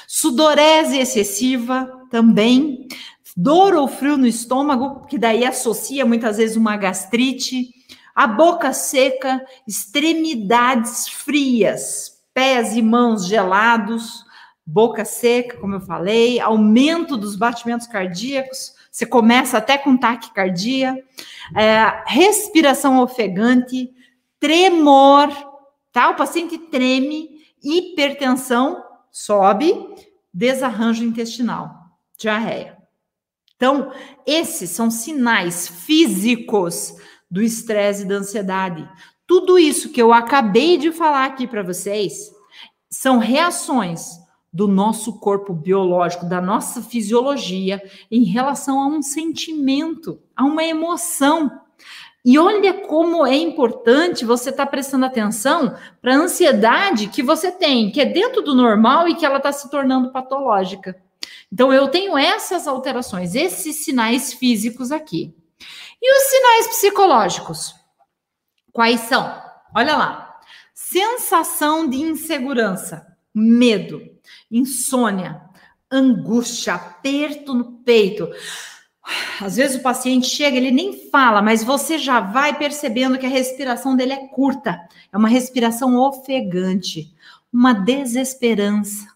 Sudorese 0.07 0.99
excessiva 0.99 1.91
também, 2.11 2.87
dor 3.35 3.73
ou 3.73 3.87
frio 3.87 4.15
no 4.15 4.27
estômago, 4.27 5.07
que 5.07 5.17
daí 5.17 5.43
associa 5.43 6.05
muitas 6.05 6.37
vezes 6.37 6.55
uma 6.55 6.77
gastrite, 6.77 7.73
a 8.13 8.27
boca 8.27 8.73
seca, 8.73 9.43
extremidades 9.67 11.07
frias, 11.07 12.19
pés 12.31 12.77
e 12.77 12.81
mãos 12.83 13.25
gelados, 13.25 14.23
boca 14.63 15.03
seca, 15.03 15.57
como 15.57 15.73
eu 15.73 15.81
falei, 15.81 16.39
aumento 16.39 17.17
dos 17.17 17.35
batimentos 17.35 17.87
cardíacos, 17.87 18.75
você 18.91 19.07
começa 19.07 19.57
até 19.57 19.79
com 19.79 19.97
taquicardia, 19.97 21.03
é, 21.55 22.03
respiração 22.05 23.01
ofegante, 23.01 23.89
tremor, 24.39 25.29
tá? 25.91 26.11
O 26.11 26.15
paciente 26.15 26.59
treme, 26.59 27.36
hipertensão 27.63 28.83
sobe, 29.11 29.73
desarranjo 30.33 31.03
intestinal, 31.03 31.73
diarreia. 32.17 32.77
Então, 33.55 33.91
esses 34.25 34.69
são 34.69 34.91
sinais 34.91 35.67
físicos 35.67 36.95
do 37.29 37.41
estresse 37.41 38.03
e 38.03 38.07
da 38.07 38.15
ansiedade. 38.15 38.87
Tudo 39.25 39.57
isso 39.57 39.89
que 39.89 40.01
eu 40.01 40.13
acabei 40.13 40.77
de 40.77 40.91
falar 40.91 41.25
aqui 41.25 41.47
para 41.47 41.63
vocês 41.63 42.31
são 42.89 43.17
reações 43.17 44.17
do 44.53 44.67
nosso 44.67 45.19
corpo 45.19 45.53
biológico, 45.53 46.25
da 46.25 46.39
nossa 46.39 46.81
fisiologia 46.81 47.81
em 48.09 48.23
relação 48.23 48.79
a 48.79 48.87
um 48.87 49.01
sentimento, 49.01 50.21
a 50.35 50.45
uma 50.45 50.63
emoção. 50.63 51.51
E 52.27 52.37
olha 52.37 52.73
como 52.73 53.25
é 53.25 53.37
importante 53.37 54.25
você 54.25 54.49
estar 54.49 54.65
tá 54.65 54.69
prestando 54.69 55.05
atenção 55.05 55.77
para 56.01 56.13
a 56.13 56.17
ansiedade 56.17 57.07
que 57.07 57.23
você 57.23 57.49
tem, 57.49 57.89
que 57.89 58.01
é 58.01 58.05
dentro 58.05 58.41
do 58.41 58.53
normal 58.53 59.07
e 59.07 59.15
que 59.15 59.25
ela 59.25 59.37
está 59.37 59.49
se 59.53 59.71
tornando 59.71 60.11
patológica. 60.11 61.01
Então, 61.49 61.71
eu 61.71 61.87
tenho 61.87 62.17
essas 62.17 62.67
alterações, 62.67 63.33
esses 63.33 63.77
sinais 63.77 64.33
físicos 64.33 64.91
aqui. 64.91 65.33
E 66.01 66.17
os 66.17 66.23
sinais 66.23 66.67
psicológicos? 66.67 67.73
Quais 68.73 68.99
são? 68.99 69.41
Olha 69.73 69.95
lá. 69.95 70.37
Sensação 70.73 71.89
de 71.89 72.01
insegurança, 72.01 73.07
medo, 73.33 74.01
insônia, 74.51 75.41
angústia, 75.89 76.73
aperto 76.73 77.53
no 77.53 77.71
peito. 77.83 78.29
Às 79.41 79.55
vezes 79.55 79.77
o 79.77 79.83
paciente 79.83 80.27
chega, 80.27 80.57
ele 80.57 80.71
nem 80.71 81.09
fala, 81.09 81.41
mas 81.41 81.63
você 81.63 81.97
já 81.97 82.19
vai 82.19 82.57
percebendo 82.57 83.17
que 83.17 83.25
a 83.25 83.29
respiração 83.29 83.95
dele 83.95 84.13
é 84.13 84.27
curta, 84.27 84.87
é 85.11 85.17
uma 85.17 85.29
respiração 85.29 85.95
ofegante, 85.97 87.13
uma 87.51 87.73
desesperança 87.73 89.07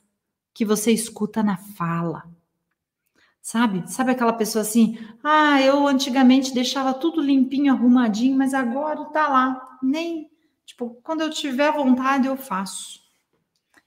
que 0.53 0.63
você 0.63 0.91
escuta 0.91 1.43
na 1.43 1.57
fala. 1.57 2.23
Sabe? 3.41 3.83
Sabe 3.91 4.11
aquela 4.11 4.33
pessoa 4.33 4.61
assim: 4.61 4.97
"Ah, 5.23 5.59
eu 5.61 5.87
antigamente 5.87 6.53
deixava 6.53 6.93
tudo 6.93 7.21
limpinho, 7.21 7.73
arrumadinho, 7.73 8.37
mas 8.37 8.53
agora 8.53 9.03
tá 9.05 9.27
lá, 9.27 9.77
nem, 9.81 10.29
tipo, 10.65 10.99
quando 11.03 11.21
eu 11.21 11.29
tiver 11.29 11.71
vontade 11.73 12.27
eu 12.27 12.37
faço". 12.37 13.01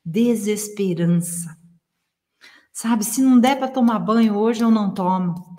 Desesperança. 0.04 1.56
Sabe, 2.72 3.04
se 3.04 3.22
não 3.22 3.38
der 3.38 3.56
para 3.56 3.68
tomar 3.68 4.00
banho 4.00 4.36
hoje 4.36 4.64
eu 4.64 4.70
não 4.70 4.92
tomo. 4.92 5.53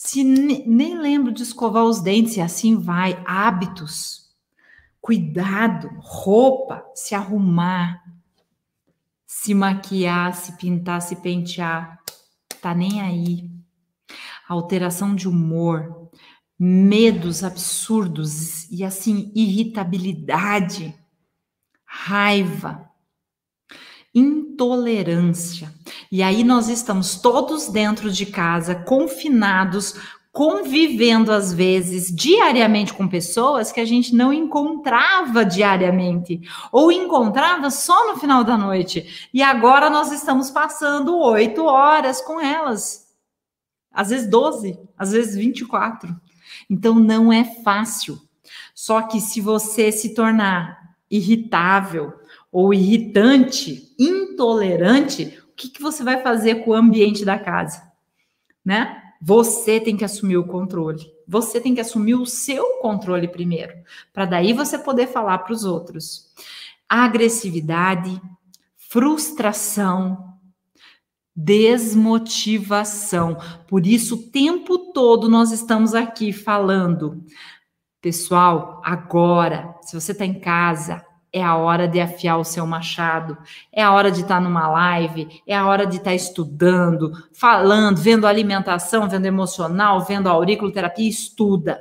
Se 0.00 0.22
nem 0.22 0.96
lembro 0.96 1.32
de 1.32 1.42
escovar 1.42 1.82
os 1.82 2.00
dentes 2.00 2.36
e 2.36 2.40
assim 2.40 2.78
vai. 2.78 3.20
Hábitos, 3.26 4.30
cuidado, 5.00 5.90
roupa, 5.98 6.88
se 6.94 7.16
arrumar, 7.16 8.00
se 9.26 9.52
maquiar, 9.52 10.36
se 10.36 10.56
pintar, 10.56 11.02
se 11.02 11.16
pentear, 11.16 12.00
tá 12.62 12.72
nem 12.72 13.02
aí. 13.02 13.50
Alteração 14.48 15.16
de 15.16 15.28
humor, 15.28 16.08
medos 16.56 17.42
absurdos 17.42 18.70
e 18.70 18.84
assim 18.84 19.32
irritabilidade, 19.34 20.94
raiva, 21.84 22.88
intolerância. 24.14 25.74
E 26.10 26.22
aí 26.22 26.42
nós 26.42 26.68
estamos 26.68 27.16
todos 27.16 27.68
dentro 27.68 28.10
de 28.10 28.24
casa, 28.24 28.74
confinados, 28.74 29.94
convivendo 30.32 31.32
às 31.32 31.52
vezes 31.52 32.14
diariamente 32.14 32.94
com 32.94 33.08
pessoas 33.08 33.72
que 33.72 33.80
a 33.80 33.84
gente 33.84 34.14
não 34.14 34.32
encontrava 34.32 35.44
diariamente 35.44 36.40
ou 36.70 36.92
encontrava 36.92 37.70
só 37.70 38.12
no 38.12 38.20
final 38.20 38.44
da 38.44 38.56
noite. 38.56 39.28
E 39.34 39.42
agora 39.42 39.90
nós 39.90 40.12
estamos 40.12 40.50
passando 40.50 41.18
oito 41.18 41.64
horas 41.64 42.20
com 42.20 42.40
elas, 42.40 43.08
às 43.92 44.10
vezes 44.10 44.30
12, 44.30 44.78
às 44.96 45.12
vezes 45.12 45.34
24. 45.34 46.14
Então 46.70 46.94
não 46.94 47.32
é 47.32 47.44
fácil. 47.44 48.18
Só 48.74 49.02
que 49.02 49.20
se 49.20 49.40
você 49.40 49.90
se 49.90 50.14
tornar 50.14 50.78
irritável, 51.10 52.12
ou 52.50 52.72
irritante, 52.72 53.94
intolerante, 53.98 55.38
que, 55.58 55.68
que 55.68 55.82
você 55.82 56.04
vai 56.04 56.22
fazer 56.22 56.64
com 56.64 56.70
o 56.70 56.74
ambiente 56.74 57.24
da 57.24 57.36
casa? 57.36 57.82
Né? 58.64 59.02
Você 59.20 59.80
tem 59.80 59.96
que 59.96 60.04
assumir 60.04 60.36
o 60.36 60.46
controle. 60.46 61.12
Você 61.26 61.60
tem 61.60 61.74
que 61.74 61.80
assumir 61.80 62.14
o 62.14 62.24
seu 62.24 62.78
controle 62.80 63.26
primeiro, 63.26 63.74
para 64.14 64.24
daí 64.24 64.52
você 64.52 64.78
poder 64.78 65.08
falar 65.08 65.38
para 65.38 65.52
os 65.52 65.64
outros. 65.64 66.32
Agressividade, 66.88 68.22
frustração, 68.76 70.32
desmotivação. 71.36 73.36
Por 73.66 73.86
isso, 73.86 74.14
o 74.14 74.30
tempo 74.30 74.92
todo 74.92 75.28
nós 75.28 75.52
estamos 75.52 75.94
aqui 75.94 76.32
falando. 76.32 77.22
Pessoal, 78.00 78.80
agora, 78.84 79.76
se 79.82 79.94
você 79.94 80.12
está 80.12 80.24
em 80.24 80.40
casa, 80.40 81.04
é 81.32 81.42
a 81.42 81.56
hora 81.56 81.86
de 81.86 82.00
afiar 82.00 82.38
o 82.38 82.44
seu 82.44 82.66
machado, 82.66 83.36
é 83.72 83.82
a 83.82 83.92
hora 83.92 84.10
de 84.10 84.22
estar 84.22 84.40
numa 84.40 84.68
live, 84.68 85.42
é 85.46 85.56
a 85.56 85.66
hora 85.66 85.86
de 85.86 85.96
estar 85.96 86.14
estudando, 86.14 87.12
falando, 87.32 87.98
vendo 87.98 88.26
alimentação, 88.26 89.08
vendo 89.08 89.26
emocional, 89.26 90.04
vendo 90.04 90.28
auriculoterapia, 90.28 91.08
estuda. 91.08 91.80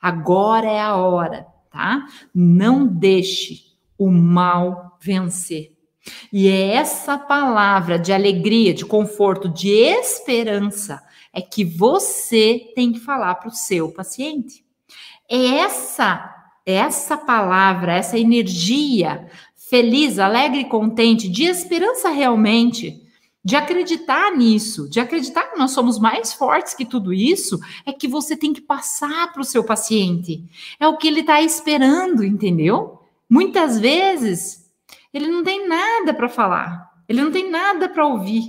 Agora 0.00 0.66
é 0.66 0.80
a 0.80 0.96
hora, 0.96 1.46
tá? 1.70 2.06
Não 2.34 2.86
deixe 2.86 3.62
o 3.98 4.10
mal 4.10 4.96
vencer. 5.00 5.72
E 6.32 6.48
é 6.48 6.74
essa 6.74 7.18
palavra 7.18 7.98
de 7.98 8.12
alegria, 8.12 8.72
de 8.72 8.84
conforto, 8.84 9.48
de 9.48 9.68
esperança 9.68 11.02
é 11.32 11.40
que 11.40 11.64
você 11.64 12.72
tem 12.74 12.92
que 12.92 12.98
falar 12.98 13.36
para 13.36 13.48
o 13.48 13.54
seu 13.54 13.92
paciente. 13.92 14.64
É 15.30 15.58
essa 15.58 16.37
essa 16.68 17.16
palavra, 17.16 17.94
essa 17.94 18.18
energia 18.18 19.26
feliz, 19.56 20.18
alegre 20.18 20.60
e 20.60 20.64
contente, 20.66 21.26
de 21.26 21.44
esperança 21.44 22.10
realmente, 22.10 23.02
de 23.42 23.56
acreditar 23.56 24.36
nisso, 24.36 24.86
de 24.90 25.00
acreditar 25.00 25.44
que 25.44 25.58
nós 25.58 25.70
somos 25.70 25.98
mais 25.98 26.34
fortes 26.34 26.74
que 26.74 26.84
tudo 26.84 27.10
isso, 27.10 27.58
é 27.86 27.92
que 27.92 28.06
você 28.06 28.36
tem 28.36 28.52
que 28.52 28.60
passar 28.60 29.32
para 29.32 29.40
o 29.40 29.44
seu 29.44 29.64
paciente. 29.64 30.44
É 30.78 30.86
o 30.86 30.98
que 30.98 31.08
ele 31.08 31.20
está 31.20 31.40
esperando, 31.40 32.22
entendeu? 32.22 33.00
Muitas 33.30 33.80
vezes 33.80 34.70
ele 35.12 35.28
não 35.28 35.42
tem 35.42 35.66
nada 35.66 36.12
para 36.12 36.28
falar, 36.28 36.90
ele 37.08 37.22
não 37.22 37.32
tem 37.32 37.50
nada 37.50 37.88
para 37.88 38.06
ouvir. 38.06 38.44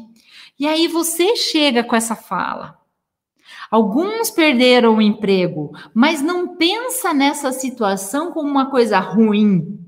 E 0.60 0.68
aí 0.68 0.90
você 0.90 1.38
chega 1.38 1.86
com 1.86 1.96
essa 1.96 2.18
fala. 2.18 2.79
Alguns 3.70 4.32
perderam 4.32 4.98
o 4.98 5.02
emprego, 5.02 5.72
mas 5.94 6.22
não 6.22 6.56
pensa 6.56 7.14
nessa 7.14 7.52
situação 7.52 8.32
como 8.32 8.50
uma 8.50 8.72
coisa 8.72 9.00
ruim. 9.00 9.80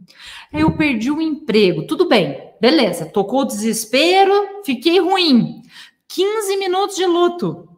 Eu 0.53 0.75
perdi 0.77 1.09
o 1.09 1.21
emprego, 1.21 1.87
tudo 1.87 2.07
bem, 2.07 2.37
beleza, 2.59 3.05
tocou 3.05 3.41
o 3.41 3.45
desespero, 3.45 4.33
fiquei 4.63 4.99
ruim. 4.99 5.61
15 6.07 6.57
minutos 6.57 6.95
de 6.95 7.05
luto 7.05 7.70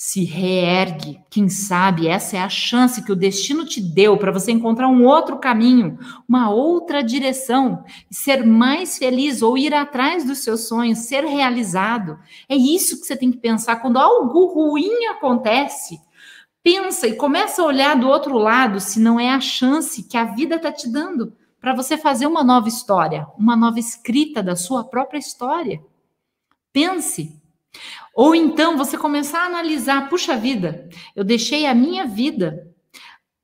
se 0.00 0.22
reergue. 0.22 1.20
Quem 1.28 1.48
sabe 1.48 2.06
essa 2.06 2.36
é 2.36 2.40
a 2.40 2.48
chance 2.48 3.02
que 3.02 3.10
o 3.10 3.16
destino 3.16 3.64
te 3.64 3.80
deu 3.80 4.16
para 4.16 4.30
você 4.30 4.52
encontrar 4.52 4.86
um 4.86 5.04
outro 5.04 5.40
caminho, 5.40 5.98
uma 6.28 6.50
outra 6.50 7.02
direção, 7.02 7.84
ser 8.08 8.46
mais 8.46 8.96
feliz 8.96 9.42
ou 9.42 9.58
ir 9.58 9.74
atrás 9.74 10.24
dos 10.24 10.38
seus 10.38 10.68
sonhos, 10.68 11.00
ser 11.00 11.24
realizado. 11.24 12.16
É 12.48 12.54
isso 12.54 13.00
que 13.00 13.06
você 13.08 13.16
tem 13.16 13.32
que 13.32 13.38
pensar 13.38 13.82
quando 13.82 13.98
algo 13.98 14.46
ruim 14.46 15.06
acontece. 15.06 16.00
Pensa 16.62 17.08
e 17.08 17.16
começa 17.16 17.60
a 17.60 17.66
olhar 17.66 17.96
do 17.96 18.08
outro 18.08 18.38
lado 18.38 18.78
se 18.78 19.00
não 19.00 19.18
é 19.18 19.30
a 19.30 19.40
chance 19.40 20.04
que 20.04 20.16
a 20.16 20.26
vida 20.26 20.54
está 20.54 20.70
te 20.70 20.88
dando 20.88 21.32
para 21.60 21.74
você 21.74 21.98
fazer 21.98 22.28
uma 22.28 22.44
nova 22.44 22.68
história, 22.68 23.26
uma 23.36 23.56
nova 23.56 23.80
escrita 23.80 24.44
da 24.44 24.54
sua 24.54 24.84
própria 24.84 25.18
história. 25.18 25.82
Pense, 26.72 27.36
ou 28.14 28.34
então 28.34 28.76
você 28.76 28.96
começar 28.96 29.42
a 29.42 29.46
analisar, 29.46 30.08
puxa 30.08 30.36
vida, 30.36 30.88
eu 31.14 31.24
deixei 31.24 31.66
a 31.66 31.74
minha 31.74 32.06
vida, 32.06 32.68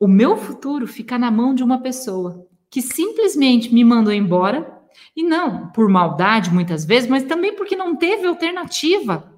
o 0.01 0.09
meu 0.09 0.37
futuro 0.37 0.87
ficar 0.87 1.19
na 1.19 1.31
mão 1.31 1.55
de 1.55 1.63
uma 1.63 1.81
pessoa 1.81 2.47
que 2.71 2.83
simplesmente 2.83 3.73
me 3.73 3.85
mandou 3.85 4.13
embora, 4.13 4.75
e 5.17 5.23
não 5.23 5.71
por 5.71 5.89
maldade 5.89 6.53
muitas 6.53 6.85
vezes, 6.85 7.09
mas 7.09 7.25
também 7.25 7.55
porque 7.55 7.77
não 7.77 7.97
teve 7.97 8.27
alternativa. 8.27 9.33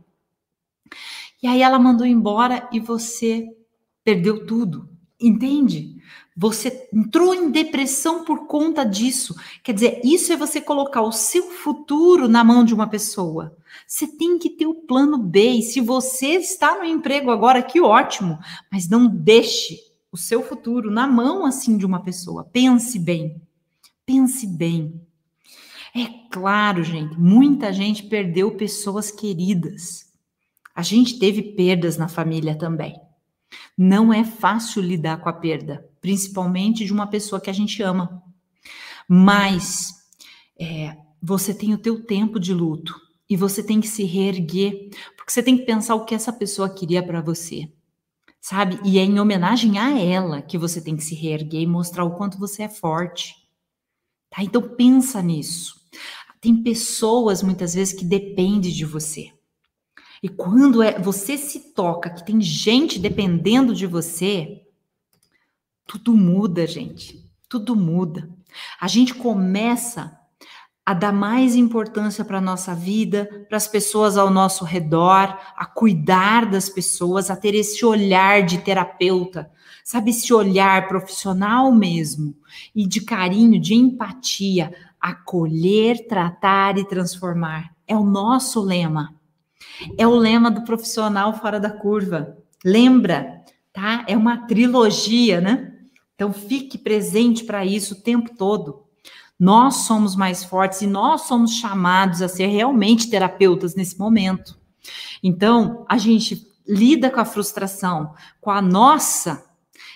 E 1.42 1.46
aí 1.46 1.60
ela 1.60 1.78
mandou 1.78 2.06
embora 2.06 2.68
e 2.72 2.80
você 2.80 3.46
perdeu 4.02 4.46
tudo, 4.46 4.88
entende? 5.20 5.96
Você 6.36 6.88
entrou 6.92 7.34
em 7.34 7.50
depressão 7.50 8.24
por 8.24 8.46
conta 8.46 8.84
disso. 8.84 9.34
Quer 9.62 9.72
dizer, 9.72 10.00
isso 10.04 10.32
é 10.32 10.36
você 10.36 10.60
colocar 10.60 11.00
o 11.00 11.12
seu 11.12 11.50
futuro 11.50 12.28
na 12.28 12.44
mão 12.44 12.62
de 12.62 12.74
uma 12.74 12.86
pessoa. 12.86 13.56
Você 13.86 14.06
tem 14.06 14.38
que 14.38 14.50
ter 14.50 14.66
o 14.66 14.74
plano 14.74 15.16
B. 15.16 15.52
E 15.52 15.62
se 15.62 15.80
você 15.80 16.34
está 16.34 16.76
no 16.78 16.84
emprego 16.84 17.30
agora, 17.30 17.62
que 17.62 17.80
ótimo. 17.80 18.38
Mas 18.70 18.88
não 18.88 19.06
deixe 19.06 19.78
o 20.12 20.16
seu 20.16 20.42
futuro 20.42 20.90
na 20.90 21.06
mão 21.06 21.46
assim 21.46 21.78
de 21.78 21.86
uma 21.86 22.02
pessoa. 22.02 22.44
Pense 22.44 22.98
bem. 22.98 23.40
Pense 24.04 24.46
bem. 24.46 25.00
É 25.94 26.28
claro, 26.30 26.84
gente, 26.84 27.18
muita 27.18 27.72
gente 27.72 28.02
perdeu 28.02 28.54
pessoas 28.54 29.10
queridas. 29.10 30.06
A 30.74 30.82
gente 30.82 31.18
teve 31.18 31.40
perdas 31.40 31.96
na 31.96 32.06
família 32.06 32.54
também. 32.54 33.00
Não 33.76 34.12
é 34.12 34.24
fácil 34.24 34.82
lidar 34.82 35.20
com 35.20 35.28
a 35.28 35.32
perda, 35.32 35.88
principalmente 36.00 36.84
de 36.84 36.92
uma 36.92 37.06
pessoa 37.06 37.40
que 37.40 37.50
a 37.50 37.52
gente 37.52 37.82
ama. 37.82 38.22
Mas 39.08 39.94
é, 40.58 40.96
você 41.22 41.54
tem 41.54 41.74
o 41.74 41.78
teu 41.78 42.04
tempo 42.04 42.40
de 42.40 42.52
luto 42.52 42.94
e 43.28 43.36
você 43.36 43.62
tem 43.62 43.80
que 43.80 43.88
se 43.88 44.04
reerguer, 44.04 44.90
porque 45.16 45.32
você 45.32 45.42
tem 45.42 45.56
que 45.56 45.64
pensar 45.64 45.94
o 45.94 46.04
que 46.04 46.14
essa 46.14 46.32
pessoa 46.32 46.72
queria 46.72 47.02
para 47.04 47.20
você, 47.20 47.70
sabe? 48.40 48.78
E 48.84 48.98
é 48.98 49.02
em 49.02 49.18
homenagem 49.18 49.78
a 49.78 49.98
ela 49.98 50.42
que 50.42 50.56
você 50.56 50.80
tem 50.80 50.96
que 50.96 51.04
se 51.04 51.14
reerguer 51.14 51.62
e 51.62 51.66
mostrar 51.66 52.04
o 52.04 52.16
quanto 52.16 52.38
você 52.38 52.62
é 52.62 52.68
forte. 52.68 53.34
Tá? 54.30 54.42
Então 54.42 54.62
pensa 54.62 55.20
nisso. 55.22 55.74
Tem 56.40 56.62
pessoas 56.62 57.42
muitas 57.42 57.74
vezes 57.74 57.92
que 57.92 58.04
dependem 58.04 58.70
de 58.70 58.84
você. 58.84 59.32
E 60.22 60.28
quando 60.28 60.82
é, 60.82 60.98
você 60.98 61.36
se 61.36 61.72
toca 61.72 62.10
que 62.10 62.24
tem 62.24 62.40
gente 62.40 62.98
dependendo 62.98 63.74
de 63.74 63.86
você, 63.86 64.62
tudo 65.86 66.14
muda, 66.14 66.66
gente. 66.66 67.24
Tudo 67.48 67.76
muda. 67.76 68.28
A 68.80 68.88
gente 68.88 69.14
começa 69.14 70.18
a 70.84 70.94
dar 70.94 71.12
mais 71.12 71.56
importância 71.56 72.24
para 72.24 72.38
a 72.38 72.40
nossa 72.40 72.72
vida, 72.72 73.46
para 73.48 73.56
as 73.56 73.66
pessoas 73.66 74.16
ao 74.16 74.30
nosso 74.30 74.64
redor, 74.64 75.36
a 75.56 75.66
cuidar 75.66 76.46
das 76.46 76.68
pessoas, 76.68 77.28
a 77.28 77.34
ter 77.34 77.56
esse 77.56 77.84
olhar 77.84 78.44
de 78.44 78.58
terapeuta, 78.58 79.50
sabe? 79.84 80.10
Esse 80.10 80.32
olhar 80.32 80.86
profissional 80.86 81.72
mesmo, 81.72 82.36
e 82.72 82.86
de 82.86 83.00
carinho, 83.00 83.60
de 83.60 83.74
empatia, 83.74 84.72
acolher, 85.00 86.06
tratar 86.06 86.78
e 86.78 86.84
transformar. 86.84 87.74
É 87.86 87.96
o 87.96 88.04
nosso 88.04 88.60
lema. 88.60 89.12
É 89.96 90.06
o 90.06 90.14
lema 90.14 90.50
do 90.50 90.62
profissional 90.62 91.38
fora 91.38 91.60
da 91.60 91.70
curva. 91.70 92.36
Lembra, 92.64 93.42
tá? 93.72 94.04
É 94.08 94.16
uma 94.16 94.46
trilogia, 94.46 95.40
né? 95.40 95.72
Então 96.14 96.32
fique 96.32 96.78
presente 96.78 97.44
para 97.44 97.64
isso 97.64 97.94
o 97.94 98.00
tempo 98.00 98.34
todo. 98.36 98.84
Nós 99.38 99.86
somos 99.86 100.16
mais 100.16 100.44
fortes 100.44 100.80
e 100.80 100.86
nós 100.86 101.22
somos 101.22 101.56
chamados 101.56 102.22
a 102.22 102.28
ser 102.28 102.46
realmente 102.46 103.10
terapeutas 103.10 103.74
nesse 103.74 103.98
momento. 103.98 104.58
Então, 105.22 105.84
a 105.88 105.98
gente 105.98 106.46
lida 106.66 107.10
com 107.10 107.20
a 107.20 107.24
frustração, 107.24 108.14
com 108.40 108.50
a 108.50 108.62
nossa 108.62 109.44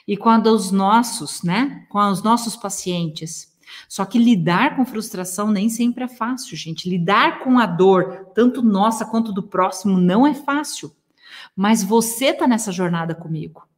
e 0.07 0.17
com 0.17 0.29
a 0.29 0.39
dos 0.39 0.71
nossos, 0.71 1.43
né? 1.43 1.87
Com 1.89 1.99
os 2.11 2.23
nossos 2.23 2.55
pacientes. 2.55 3.50
Só 3.89 4.05
que 4.05 4.19
lidar 4.19 4.77
com 4.77 4.85
frustração 4.85 5.51
nem 5.51 5.69
sempre 5.69 6.05
é 6.05 6.09
fácil, 6.09 6.57
gente. 6.57 6.89
Lidar 6.89 7.41
com 7.41 7.59
a 7.59 7.67
dor, 7.67 8.27
tanto 8.35 8.63
nossa 8.63 9.05
quanto 9.05 9.33
do 9.33 9.43
próximo, 9.43 9.99
não 9.99 10.27
é 10.27 10.35
fácil. 10.35 10.95
Mas 11.55 11.83
você 11.83 12.27
está 12.27 12.47
nessa 12.47 12.73
jornada 12.73 13.15
comigo. 13.15 13.69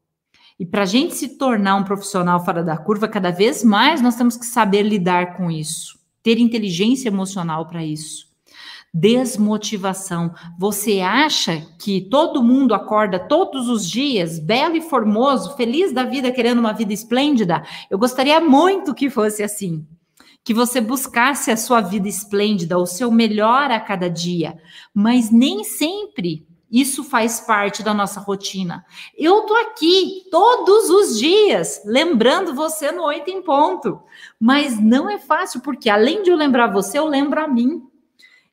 E 0.59 0.67
para 0.67 0.83
a 0.83 0.87
gente 0.87 1.15
se 1.15 1.37
tornar 1.37 1.77
um 1.77 1.85
profissional 1.85 2.45
fora 2.45 2.63
da 2.63 2.77
curva, 2.77 3.09
cada 3.09 3.31
vez 3.31 3.65
mais 3.65 4.01
nós 4.01 4.17
temos 4.17 4.37
que 4.37 4.47
saber 4.47 4.83
lidar 4.83 5.37
com 5.37 5.51
isso, 5.51 5.99
ter 6.23 6.39
inteligência 6.39 7.09
emocional 7.09 7.67
para 7.67 7.85
isso. 7.85 8.32
Desmotivação. 8.95 10.35
Você 10.59 11.01
acha 11.01 11.67
que 11.79 12.03
todo 12.11 12.43
mundo 12.43 12.75
acorda 12.75 13.19
todos 13.19 13.69
os 13.69 13.89
dias, 13.89 14.39
belo 14.39 14.77
e 14.77 14.83
formoso, 14.83 15.57
feliz 15.57 15.93
da 15.93 16.05
vida, 16.05 16.31
querendo 16.31 16.59
uma 16.59 16.75
vida 16.75 16.93
esplêndida? 16.93 17.63
Eu 17.91 17.99
gostaria 17.99 18.39
muito 18.39 18.95
que 18.95 19.09
fosse 19.09 19.43
assim. 19.43 19.87
Que 20.45 20.53
você 20.53 20.81
buscasse 20.81 21.51
a 21.51 21.57
sua 21.57 21.81
vida 21.81 22.07
esplêndida, 22.07 22.77
o 22.77 22.85
seu 22.85 23.11
melhor 23.11 23.71
a 23.71 23.81
cada 23.81 24.11
dia. 24.11 24.59
Mas 24.93 25.31
nem 25.31 25.65
sempre 25.65 26.47
isso 26.73 27.05
faz 27.05 27.41
parte 27.41 27.83
da 27.83 27.93
nossa 27.93 28.19
rotina. 28.19 28.85
Eu 29.17 29.43
tô 29.43 29.55
aqui 29.55 30.23
todos 30.31 30.89
os 30.89 31.19
dias, 31.19 31.83
lembrando 31.85 32.55
você 32.55 32.91
no 32.91 33.05
oito 33.05 33.31
em 33.31 33.43
ponto. 33.43 34.01
Mas 34.41 34.81
não 34.81 35.09
é 35.09 35.19
fácil, 35.19 35.61
porque 35.61 35.91
além 35.91 36.23
de 36.23 36.31
eu 36.31 36.37
lembrar 36.37 36.73
você, 36.73 36.99
eu 36.99 37.07
lembro 37.07 37.43
a 37.43 37.47
mim. 37.47 37.83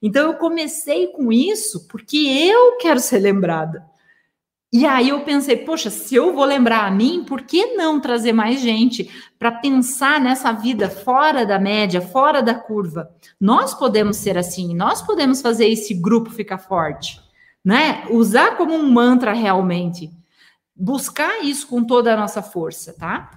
Então 0.02 0.28
eu 0.28 0.34
comecei 0.36 1.08
com 1.08 1.32
isso 1.32 1.88
porque 1.88 2.18
eu 2.18 2.78
quero 2.78 3.00
ser 3.00 3.20
lembrada. 3.20 3.86
E 4.72 4.86
aí 4.86 5.10
eu 5.10 5.22
pensei, 5.22 5.58
poxa, 5.58 5.90
se 5.90 6.14
eu 6.14 6.34
vou 6.34 6.46
lembrar 6.46 6.86
a 6.86 6.92
mim, 6.92 7.24
por 7.28 7.42
que 7.42 7.74
não 7.74 8.00
trazer 8.00 8.34
mais 8.34 8.62
gente 8.62 9.10
para 9.40 9.52
pensar 9.52 10.22
nessa 10.22 10.52
vida 10.52 10.90
fora 10.90 11.44
da 11.44 11.58
média, 11.58 12.02
fora 12.02 12.42
da 12.42 12.54
curva? 12.54 13.10
Nós 13.42 13.74
podemos 13.74 14.18
ser 14.18 14.38
assim, 14.38 14.76
nós 14.76 15.02
podemos 15.02 15.42
fazer 15.42 15.68
esse 15.68 15.96
grupo 15.96 16.30
ficar 16.30 16.60
forte 16.60 17.20
né? 17.64 18.06
Usar 18.10 18.58
como 18.58 18.74
um 18.74 18.90
mantra 18.92 19.34
realmente. 19.34 20.12
Buscar 20.76 21.44
isso 21.44 21.68
com 21.68 21.84
toda 21.84 22.14
a 22.14 22.18
nossa 22.18 22.42
força, 22.42 22.94
tá? 22.94 23.30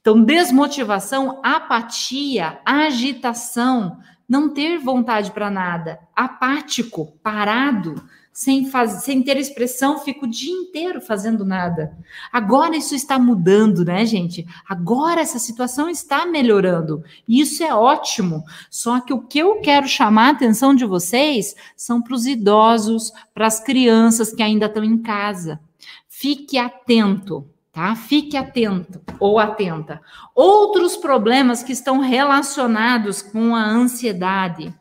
Então, 0.00 0.22
desmotivação, 0.22 1.40
apatia, 1.44 2.58
agitação, 2.64 3.98
não 4.28 4.48
ter 4.48 4.78
vontade 4.78 5.30
para 5.30 5.50
nada, 5.50 6.00
apático, 6.14 7.12
parado, 7.22 8.02
sem, 8.36 8.68
faz, 8.68 9.02
sem 9.02 9.22
ter 9.22 9.38
expressão, 9.38 9.98
fico 9.98 10.26
o 10.26 10.30
dia 10.30 10.52
inteiro 10.52 11.00
fazendo 11.00 11.42
nada. 11.42 11.96
Agora 12.30 12.76
isso 12.76 12.94
está 12.94 13.18
mudando, 13.18 13.82
né, 13.82 14.04
gente? 14.04 14.46
Agora 14.68 15.22
essa 15.22 15.38
situação 15.38 15.88
está 15.88 16.26
melhorando. 16.26 17.02
E 17.26 17.40
isso 17.40 17.64
é 17.64 17.72
ótimo. 17.74 18.44
Só 18.70 19.00
que 19.00 19.14
o 19.14 19.22
que 19.22 19.38
eu 19.38 19.62
quero 19.62 19.88
chamar 19.88 20.26
a 20.26 20.30
atenção 20.32 20.74
de 20.74 20.84
vocês 20.84 21.54
são 21.74 22.02
para 22.02 22.14
os 22.14 22.26
idosos, 22.26 23.10
para 23.32 23.46
as 23.46 23.58
crianças 23.58 24.34
que 24.34 24.42
ainda 24.42 24.66
estão 24.66 24.84
em 24.84 24.98
casa. 24.98 25.58
Fique 26.06 26.58
atento. 26.58 27.48
Tá? 27.76 27.94
Fique 27.94 28.38
atento 28.38 29.02
ou 29.20 29.38
atenta. 29.38 30.00
Outros 30.34 30.96
problemas 30.96 31.62
que 31.62 31.72
estão 31.72 31.98
relacionados 31.98 33.20
com 33.20 33.54
a 33.54 33.66
ansiedade, 33.66 34.72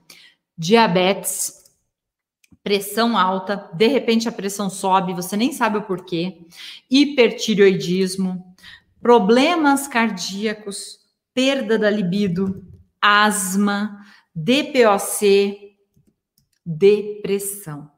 diabetes, 0.58 1.74
pressão 2.64 3.18
alta, 3.18 3.70
de 3.74 3.88
repente 3.88 4.30
a 4.30 4.32
pressão 4.32 4.70
sobe, 4.70 5.14
você 5.14 5.36
nem 5.36 5.52
sabe 5.52 5.78
o 5.78 5.82
porquê, 5.82 6.48
hipertireoidismo, 6.90 8.56
problemas 9.02 9.90
cardíacos, 9.90 11.00
perda 11.34 11.78
da 11.78 11.90
libido, 11.90 12.66
asma, 13.02 14.06
DPOC, 14.34 15.76
depressão. 16.66 17.92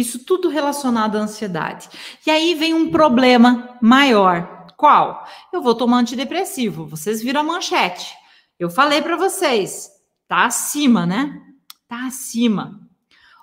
Isso 0.00 0.24
tudo 0.24 0.48
relacionado 0.48 1.16
à 1.16 1.20
ansiedade. 1.20 1.88
E 2.26 2.30
aí 2.30 2.54
vem 2.54 2.74
um 2.74 2.90
problema 2.90 3.78
maior. 3.80 4.66
Qual? 4.76 5.26
Eu 5.52 5.60
vou 5.60 5.74
tomar 5.74 5.98
antidepressivo. 5.98 6.86
Vocês 6.86 7.22
viram 7.22 7.40
a 7.40 7.44
manchete. 7.44 8.14
Eu 8.58 8.70
falei 8.70 9.02
para 9.02 9.16
vocês, 9.16 9.90
tá 10.26 10.46
acima, 10.46 11.04
né? 11.06 11.38
Tá 11.86 12.06
acima. 12.06 12.80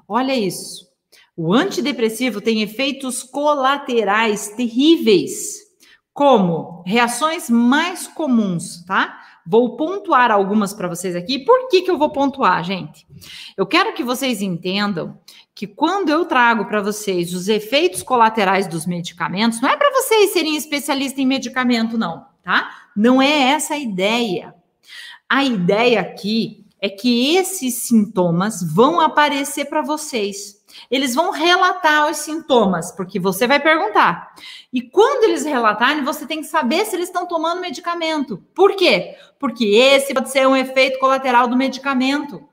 Olha 0.07 0.35
isso. 0.35 0.87
O 1.35 1.53
antidepressivo 1.53 2.41
tem 2.41 2.63
efeitos 2.63 3.21
colaterais 3.21 4.49
terríveis, 4.49 5.57
como 6.11 6.81
reações 6.85 7.47
mais 7.47 8.07
comuns, 8.07 8.83
tá? 8.85 9.19
Vou 9.45 9.77
pontuar 9.77 10.31
algumas 10.31 10.73
para 10.73 10.87
vocês 10.87 11.15
aqui. 11.15 11.39
Por 11.39 11.69
que, 11.69 11.83
que 11.83 11.91
eu 11.91 11.97
vou 11.97 12.09
pontuar, 12.09 12.63
gente? 12.63 13.05
Eu 13.55 13.67
quero 13.67 13.93
que 13.93 14.03
vocês 14.03 14.41
entendam 14.41 15.19
que 15.57 15.65
quando 15.65 16.09
eu 16.09 16.23
trago 16.23 16.65
para 16.65 16.83
vocês 16.83 17.33
os 17.33 17.47
efeitos 17.47 18.03
colaterais 18.03 18.67
dos 18.67 18.85
medicamentos, 18.85 19.59
não 19.59 19.67
é 19.67 19.75
para 19.75 19.89
vocês 19.89 20.31
serem 20.31 20.55
especialistas 20.55 21.17
em 21.17 21.25
medicamento, 21.25 21.97
não, 21.97 22.27
tá? 22.43 22.89
Não 22.95 23.19
é 23.19 23.53
essa 23.53 23.73
a 23.73 23.79
ideia. 23.79 24.53
A 25.27 25.43
ideia 25.43 25.99
aqui 25.99 26.63
é 26.79 26.87
que 26.87 27.35
esses 27.35 27.73
sintomas 27.87 28.61
vão 28.71 29.01
aparecer 29.01 29.65
para 29.65 29.81
vocês. 29.81 30.63
Eles 30.91 31.15
vão 31.15 31.31
relatar 31.31 32.07
os 32.07 32.17
sintomas, 32.17 32.91
porque 32.91 33.19
você 33.19 33.47
vai 33.47 33.59
perguntar. 33.59 34.35
E 34.71 34.79
quando 34.79 35.23
eles 35.23 35.43
relatarem, 35.43 36.03
você 36.03 36.27
tem 36.27 36.41
que 36.41 36.47
saber 36.47 36.85
se 36.85 36.95
eles 36.95 37.09
estão 37.09 37.25
tomando 37.25 37.61
medicamento. 37.61 38.37
Por 38.53 38.75
quê? 38.75 39.15
Porque 39.39 39.65
esse 39.65 40.13
pode 40.13 40.29
ser 40.29 40.47
um 40.47 40.55
efeito 40.55 40.99
colateral 40.99 41.47
do 41.47 41.57
medicamento. 41.57 42.47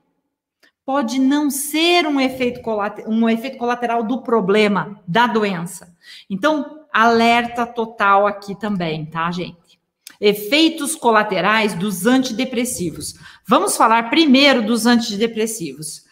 Pode 0.85 1.19
não 1.19 1.49
ser 1.49 2.05
um 2.05 2.21
efeito, 2.21 2.61
colateral, 2.61 3.11
um 3.11 3.27
efeito 3.27 3.57
colateral 3.57 4.03
do 4.03 4.21
problema, 4.21 5.01
da 5.07 5.25
doença. 5.25 5.95
Então, 6.29 6.85
alerta 6.93 7.65
total 7.65 8.27
aqui 8.27 8.53
também, 8.53 9.05
tá, 9.05 9.31
gente? 9.31 9.79
Efeitos 10.21 10.95
colaterais 10.95 11.73
dos 11.73 12.05
antidepressivos. 12.05 13.15
Vamos 13.47 13.75
falar 13.75 14.09
primeiro 14.09 14.61
dos 14.61 14.85
antidepressivos. 14.85 16.05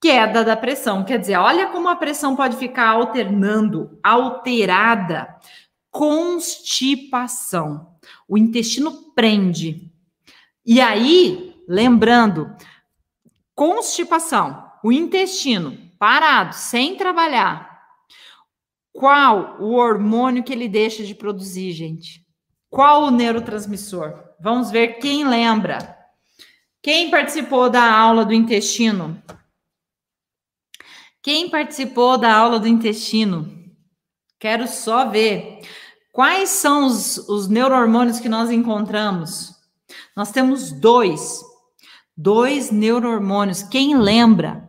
Queda 0.00 0.44
da 0.44 0.56
pressão, 0.56 1.04
quer 1.04 1.18
dizer, 1.18 1.36
olha 1.36 1.68
como 1.68 1.88
a 1.88 1.96
pressão 1.96 2.36
pode 2.36 2.56
ficar 2.56 2.88
alternando, 2.88 3.98
alterada. 4.02 5.34
Constipação. 5.90 7.86
O 8.28 8.36
intestino 8.36 9.12
prende. 9.14 9.90
E 10.64 10.80
aí, 10.80 11.54
lembrando, 11.68 12.54
constipação, 13.54 14.70
o 14.82 14.92
intestino 14.92 15.78
parado, 15.98 16.54
sem 16.54 16.96
trabalhar. 16.96 17.80
Qual 18.92 19.56
o 19.60 19.74
hormônio 19.74 20.42
que 20.42 20.52
ele 20.52 20.68
deixa 20.68 21.04
de 21.04 21.14
produzir, 21.14 21.72
gente? 21.72 22.26
Qual 22.68 23.04
o 23.04 23.10
neurotransmissor? 23.10 24.12
Vamos 24.40 24.70
ver 24.70 24.98
quem 24.98 25.24
lembra. 25.24 25.96
Quem 26.82 27.10
participou 27.10 27.70
da 27.70 27.88
aula 27.88 28.24
do 28.24 28.34
intestino? 28.34 29.22
Quem 31.22 31.48
participou 31.48 32.18
da 32.18 32.34
aula 32.34 32.58
do 32.58 32.66
intestino? 32.66 33.62
Quero 34.40 34.66
só 34.66 35.08
ver. 35.08 35.60
Quais 36.10 36.48
são 36.48 36.86
os, 36.86 37.16
os 37.28 37.46
neurohormônios 37.46 38.18
que 38.18 38.28
nós 38.28 38.50
encontramos? 38.50 39.54
Nós 40.16 40.32
temos 40.32 40.72
dois. 40.72 41.40
Dois 42.16 42.70
neurohormônios. 42.70 43.62
Quem 43.62 43.96
lembra? 43.98 44.68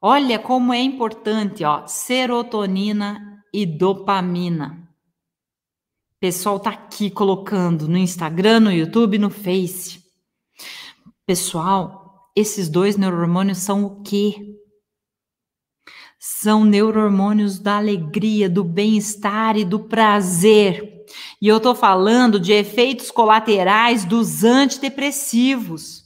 Olha 0.00 0.38
como 0.38 0.72
é 0.72 0.80
importante, 0.80 1.64
ó, 1.64 1.86
serotonina 1.86 3.42
e 3.52 3.64
dopamina. 3.64 4.86
pessoal 6.20 6.60
tá 6.60 6.70
aqui 6.70 7.10
colocando 7.10 7.88
no 7.88 7.96
Instagram, 7.96 8.60
no 8.60 8.72
YouTube, 8.72 9.18
no 9.18 9.30
Face. 9.30 10.04
Pessoal, 11.24 12.30
esses 12.36 12.68
dois 12.68 12.96
neurohormônios 12.96 13.58
são 13.58 13.84
o 13.84 14.02
quê? 14.02 14.34
São 16.18 16.64
neurohormônios 16.64 17.58
da 17.58 17.78
alegria, 17.78 18.48
do 18.48 18.62
bem-estar 18.62 19.56
e 19.56 19.64
do 19.64 19.80
prazer. 19.80 20.95
E 21.40 21.48
eu 21.48 21.60
tô 21.60 21.74
falando 21.74 22.40
de 22.40 22.52
efeitos 22.52 23.10
colaterais 23.10 24.04
dos 24.04 24.44
antidepressivos. 24.44 26.04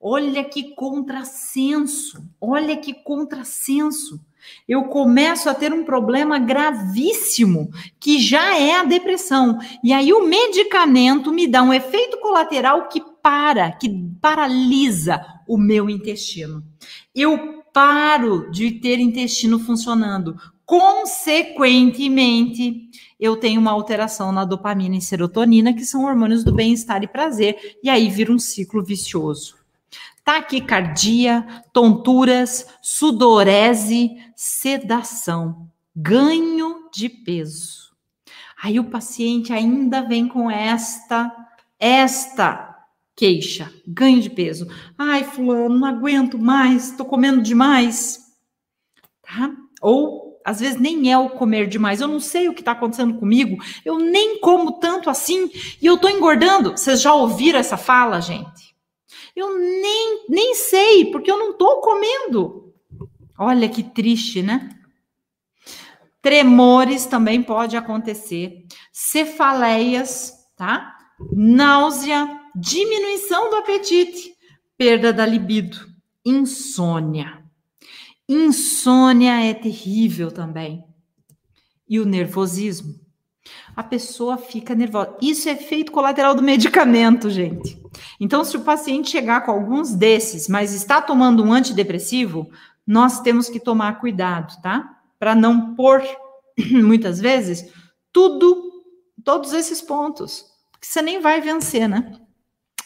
Olha 0.00 0.44
que 0.44 0.74
contrassenso, 0.74 2.22
olha 2.40 2.76
que 2.76 2.94
contrassenso. 2.94 4.20
Eu 4.66 4.84
começo 4.84 5.50
a 5.50 5.54
ter 5.54 5.72
um 5.72 5.84
problema 5.84 6.38
gravíssimo, 6.38 7.70
que 7.98 8.20
já 8.20 8.56
é 8.56 8.76
a 8.76 8.84
depressão. 8.84 9.58
E 9.82 9.92
aí 9.92 10.12
o 10.12 10.24
medicamento 10.26 11.32
me 11.32 11.48
dá 11.48 11.62
um 11.62 11.74
efeito 11.74 12.20
colateral 12.20 12.88
que 12.88 13.02
para, 13.22 13.72
que 13.72 13.88
paralisa 14.20 15.24
o 15.46 15.58
meu 15.58 15.90
intestino. 15.90 16.62
Eu 17.14 17.58
paro 17.72 18.50
de 18.50 18.72
ter 18.72 18.98
intestino 18.98 19.58
funcionando. 19.58 20.36
Consequentemente, 20.64 22.87
eu 23.18 23.36
tenho 23.36 23.60
uma 23.60 23.72
alteração 23.72 24.32
na 24.32 24.44
dopamina 24.44 24.96
e 24.96 25.00
serotonina, 25.00 25.72
que 25.72 25.84
são 25.84 26.04
hormônios 26.04 26.44
do 26.44 26.54
bem-estar 26.54 27.02
e 27.02 27.08
prazer, 27.08 27.78
e 27.82 27.90
aí 27.90 28.08
vira 28.08 28.32
um 28.32 28.38
ciclo 28.38 28.82
vicioso 28.82 29.58
taquicardia, 30.28 31.64
tonturas, 31.72 32.66
sudorese, 32.82 34.10
sedação, 34.36 35.70
ganho 35.96 36.90
de 36.92 37.08
peso. 37.08 37.96
Aí 38.62 38.78
o 38.78 38.90
paciente 38.90 39.54
ainda 39.54 40.02
vem 40.02 40.28
com 40.28 40.50
esta 40.50 41.34
esta 41.80 42.76
queixa, 43.16 43.72
ganho 43.86 44.20
de 44.20 44.28
peso. 44.28 44.68
Ai, 44.98 45.24
fulano, 45.24 45.78
não 45.78 45.88
aguento 45.88 46.38
mais, 46.38 46.90
tô 46.90 47.06
comendo 47.06 47.40
demais. 47.40 48.20
Tá? 49.22 49.50
Ou 49.80 50.27
às 50.48 50.60
vezes 50.60 50.80
nem 50.80 51.12
é 51.12 51.18
o 51.18 51.28
comer 51.28 51.66
demais. 51.66 52.00
Eu 52.00 52.08
não 52.08 52.18
sei 52.18 52.48
o 52.48 52.54
que 52.54 52.62
está 52.62 52.72
acontecendo 52.72 53.18
comigo. 53.18 53.62
Eu 53.84 53.98
nem 53.98 54.40
como 54.40 54.72
tanto 54.72 55.10
assim 55.10 55.50
e 55.80 55.84
eu 55.84 55.98
tô 55.98 56.08
engordando. 56.08 56.70
Vocês 56.70 57.02
já 57.02 57.12
ouviram 57.12 57.58
essa 57.58 57.76
fala, 57.76 58.18
gente? 58.18 58.74
Eu 59.36 59.58
nem, 59.58 60.24
nem 60.26 60.54
sei, 60.54 61.10
porque 61.12 61.30
eu 61.30 61.38
não 61.38 61.50
estou 61.50 61.82
comendo. 61.82 62.72
Olha 63.38 63.68
que 63.68 63.82
triste, 63.82 64.42
né? 64.42 64.70
Tremores 66.22 67.04
também 67.04 67.42
pode 67.42 67.76
acontecer. 67.76 68.64
Cefaleias, 68.90 70.32
tá? 70.56 70.96
Náusea, 71.30 72.40
diminuição 72.54 73.50
do 73.50 73.56
apetite, 73.56 74.32
perda 74.78 75.12
da 75.12 75.26
libido, 75.26 75.76
insônia. 76.24 77.37
Insônia 78.28 79.44
é 79.44 79.54
terrível 79.54 80.30
também. 80.30 80.84
E 81.88 81.98
o 81.98 82.04
nervosismo 82.04 83.08
a 83.74 83.82
pessoa 83.82 84.36
fica 84.36 84.74
nervosa. 84.74 85.16
Isso 85.22 85.48
é 85.48 85.52
efeito 85.52 85.92
colateral 85.92 86.34
do 86.34 86.42
medicamento, 86.42 87.30
gente. 87.30 87.80
Então, 88.18 88.44
se 88.44 88.56
o 88.56 88.62
paciente 88.62 89.10
chegar 89.10 89.42
com 89.44 89.52
alguns 89.52 89.94
desses, 89.94 90.48
mas 90.48 90.72
está 90.72 91.00
tomando 91.00 91.44
um 91.44 91.52
antidepressivo, 91.52 92.50
nós 92.86 93.20
temos 93.20 93.48
que 93.48 93.60
tomar 93.60 94.00
cuidado, 94.00 94.60
tá? 94.62 94.98
Para 95.18 95.34
não 95.34 95.74
pôr, 95.74 96.02
muitas 96.70 97.20
vezes, 97.20 97.72
tudo, 98.12 98.82
todos 99.24 99.52
esses 99.52 99.80
pontos. 99.80 100.44
Porque 100.72 100.86
você 100.86 101.02
nem 101.02 101.20
vai 101.20 101.40
vencer, 101.40 101.88
né? 101.88 102.12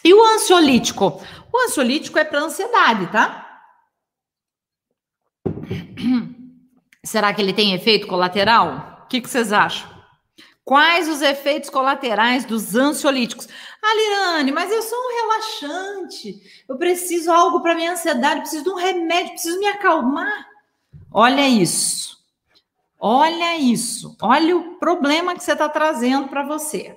E 0.05 0.13
o 0.13 0.23
ansiolítico? 0.35 1.23
O 1.53 1.59
ansiolítico 1.59 2.19
é 2.19 2.25
para 2.25 2.41
ansiedade, 2.41 3.07
tá? 3.07 3.42
Será 7.05 7.33
que 7.35 7.42
ele 7.42 7.53
tem 7.53 7.75
efeito 7.75 8.07
colateral? 8.07 9.03
O 9.05 9.09
que, 9.09 9.20
que 9.20 9.29
vocês 9.29 9.53
acham? 9.53 9.90
Quais 10.64 11.09
os 11.09 11.20
efeitos 11.20 11.68
colaterais 11.68 12.44
dos 12.44 12.77
ansiolíticos? 12.77 13.48
Ah, 13.83 13.94
Lirane, 13.94 14.53
mas 14.53 14.70
eu 14.70 14.81
sou 14.81 14.96
um 14.96 15.22
relaxante. 15.22 16.40
Eu 16.68 16.77
preciso 16.77 17.33
algo 17.33 17.61
para 17.61 17.75
minha 17.75 17.92
ansiedade, 17.92 18.42
preciso 18.42 18.64
de 18.64 18.70
um 18.70 18.77
remédio, 18.77 19.33
preciso 19.33 19.59
me 19.59 19.66
acalmar. 19.66 20.46
Olha 21.11 21.48
isso. 21.48 22.16
Olha 22.98 23.59
isso. 23.59 24.16
Olha 24.22 24.57
o 24.57 24.79
problema 24.79 25.35
que 25.35 25.42
você 25.42 25.53
está 25.53 25.68
trazendo 25.68 26.29
para 26.29 26.44
você. 26.44 26.96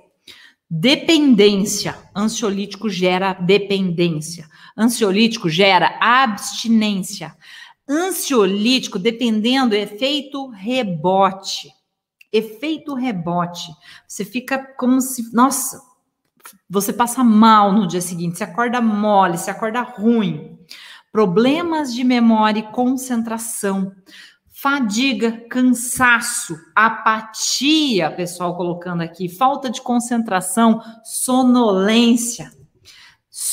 Dependência. 0.70 1.98
Ansiolítico 2.14 2.88
gera 2.88 3.32
dependência. 3.32 4.48
Ansiolítico 4.76 5.48
gera 5.48 5.98
abstinência. 6.00 7.35
Ansiolítico, 7.88 8.98
dependendo, 8.98 9.74
efeito 9.74 10.48
rebote 10.48 11.76
efeito 12.32 12.94
rebote. 12.94 13.72
Você 14.06 14.24
fica 14.24 14.58
como 14.58 15.00
se, 15.00 15.32
nossa, 15.34 15.80
você 16.68 16.92
passa 16.92 17.24
mal 17.24 17.72
no 17.72 17.86
dia 17.86 18.00
seguinte, 18.00 18.38
você 18.38 18.44
acorda 18.44 18.80
mole, 18.80 19.38
você 19.38 19.50
acorda 19.50 19.80
ruim. 19.82 20.58
Problemas 21.10 21.94
de 21.94 22.04
memória 22.04 22.60
e 22.60 22.72
concentração, 22.72 23.92
fadiga, 24.48 25.32
cansaço, 25.48 26.56
apatia, 26.74 28.10
pessoal 28.10 28.54
colocando 28.56 29.02
aqui, 29.02 29.28
falta 29.28 29.70
de 29.70 29.80
concentração, 29.80 30.82
sonolência 31.02 32.55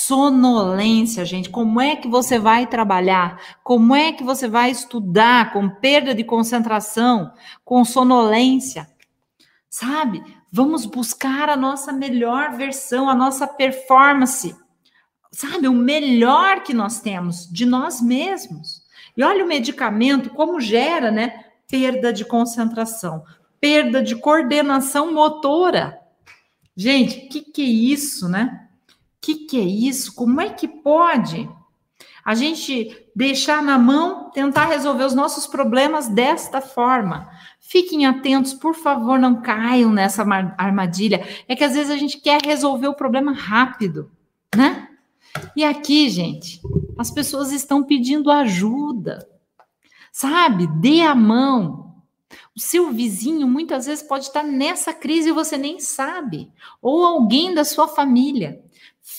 sonolência, 0.07 1.23
gente. 1.23 1.49
Como 1.49 1.79
é 1.79 1.95
que 1.95 2.07
você 2.07 2.37
vai 2.37 2.67
trabalhar? 2.67 3.57
Como 3.63 3.95
é 3.95 4.11
que 4.11 4.23
você 4.23 4.47
vai 4.47 4.69
estudar 4.69 5.53
com 5.53 5.69
perda 5.69 6.13
de 6.13 6.23
concentração, 6.23 7.31
com 7.63 7.83
sonolência? 7.85 8.87
Sabe? 9.69 10.23
Vamos 10.51 10.85
buscar 10.85 11.49
a 11.49 11.55
nossa 11.55 11.91
melhor 11.91 12.51
versão, 12.51 13.09
a 13.09 13.15
nossa 13.15 13.47
performance. 13.47 14.55
Sabe? 15.31 15.67
O 15.67 15.73
melhor 15.73 16.63
que 16.63 16.73
nós 16.73 16.99
temos 17.01 17.49
de 17.51 17.65
nós 17.65 18.01
mesmos. 18.01 18.83
E 19.15 19.23
olha 19.23 19.43
o 19.43 19.47
medicamento 19.47 20.29
como 20.31 20.59
gera, 20.59 21.11
né? 21.11 21.45
Perda 21.67 22.11
de 22.11 22.25
concentração, 22.25 23.23
perda 23.59 24.03
de 24.03 24.15
coordenação 24.15 25.13
motora. 25.13 25.99
Gente, 26.75 27.25
o 27.25 27.29
que, 27.29 27.41
que 27.41 27.61
é 27.61 27.65
isso, 27.65 28.27
né? 28.27 28.62
Que, 29.23 29.35
que 29.35 29.57
é 29.57 29.63
isso? 29.63 30.13
Como 30.13 30.41
é 30.41 30.49
que 30.49 30.67
pode 30.67 31.49
a 32.25 32.35
gente 32.35 33.07
deixar 33.15 33.63
na 33.63 33.77
mão, 33.77 34.29
tentar 34.31 34.65
resolver 34.65 35.05
os 35.05 35.15
nossos 35.15 35.47
problemas 35.47 36.09
desta 36.09 36.59
forma? 36.59 37.29
Fiquem 37.61 38.05
atentos, 38.05 38.53
por 38.53 38.75
favor, 38.75 39.17
não 39.17 39.41
caiam 39.41 39.93
nessa 39.93 40.23
armadilha. 40.57 41.25
É 41.47 41.55
que 41.55 41.63
às 41.63 41.73
vezes 41.73 41.89
a 41.89 41.95
gente 41.95 42.19
quer 42.19 42.41
resolver 42.43 42.87
o 42.87 42.93
problema 42.93 43.31
rápido, 43.31 44.11
né? 44.53 44.89
E 45.55 45.63
aqui, 45.63 46.09
gente, 46.09 46.61
as 46.97 47.09
pessoas 47.09 47.53
estão 47.53 47.81
pedindo 47.81 48.29
ajuda. 48.29 49.25
Sabe? 50.11 50.67
Dê 50.67 51.01
a 51.01 51.15
mão. 51.15 51.95
O 52.55 52.59
seu 52.59 52.91
vizinho 52.91 53.47
muitas 53.47 53.85
vezes 53.85 54.03
pode 54.03 54.25
estar 54.25 54.43
nessa 54.43 54.93
crise 54.93 55.29
e 55.29 55.33
você 55.33 55.57
nem 55.57 55.79
sabe, 55.79 56.51
ou 56.81 57.03
alguém 57.03 57.53
da 57.53 57.63
sua 57.63 57.87
família. 57.87 58.62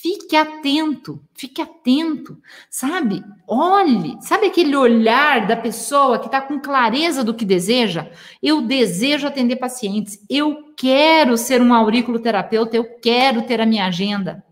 Fique 0.04 0.36
atento, 0.36 1.24
fique 1.32 1.62
atento, 1.62 2.38
sabe? 2.68 3.24
Olhe, 3.48 4.18
sabe 4.20 4.48
aquele 4.48 4.76
olhar 4.76 5.46
da 5.46 5.56
pessoa 5.56 6.18
que 6.18 6.26
está 6.26 6.42
com 6.42 6.60
clareza 6.60 7.24
do 7.24 7.32
que 7.32 7.42
deseja? 7.42 8.12
Eu 8.42 8.60
desejo 8.60 9.26
atender 9.26 9.56
pacientes, 9.56 10.22
eu 10.28 10.74
quero 10.76 11.38
ser 11.38 11.62
um 11.62 11.72
auriculoterapeuta, 11.72 12.76
eu 12.76 12.84
quero 13.00 13.46
ter 13.46 13.62
a 13.62 13.64
minha 13.64 13.86
agenda. 13.86 14.44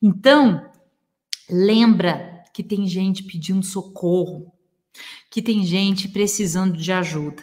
Então, 0.00 0.66
lembra 1.50 2.42
que 2.50 2.62
tem 2.62 2.86
gente 2.86 3.22
pedindo 3.24 3.62
socorro, 3.62 4.50
que 5.30 5.42
tem 5.42 5.62
gente 5.62 6.08
precisando 6.08 6.78
de 6.78 6.90
ajuda. 6.90 7.42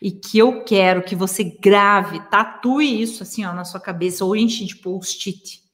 E 0.00 0.12
que 0.12 0.38
eu 0.38 0.62
quero 0.62 1.02
que 1.02 1.16
você 1.16 1.42
grave, 1.42 2.20
tatue 2.30 3.02
isso 3.02 3.24
assim 3.24 3.44
ó, 3.44 3.52
na 3.52 3.64
sua 3.64 3.80
cabeça 3.80 4.24
ou 4.24 4.36
enche 4.36 4.64
de 4.64 4.76
post-it 4.76 5.66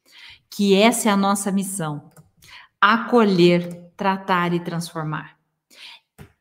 que 0.54 0.74
essa 0.74 1.08
é 1.08 1.12
a 1.12 1.16
nossa 1.16 1.50
missão: 1.50 2.10
acolher, 2.80 3.90
tratar 3.96 4.52
e 4.52 4.60
transformar. 4.60 5.36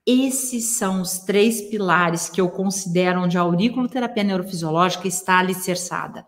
Esses 0.05 0.77
são 0.77 1.01
os 1.01 1.19
três 1.19 1.61
pilares 1.61 2.29
que 2.29 2.41
eu 2.41 2.49
considero 2.49 3.21
onde 3.21 3.37
a 3.37 3.41
auriculoterapia 3.41 4.23
neurofisiológica 4.23 5.07
está 5.07 5.39
alicerçada. 5.39 6.25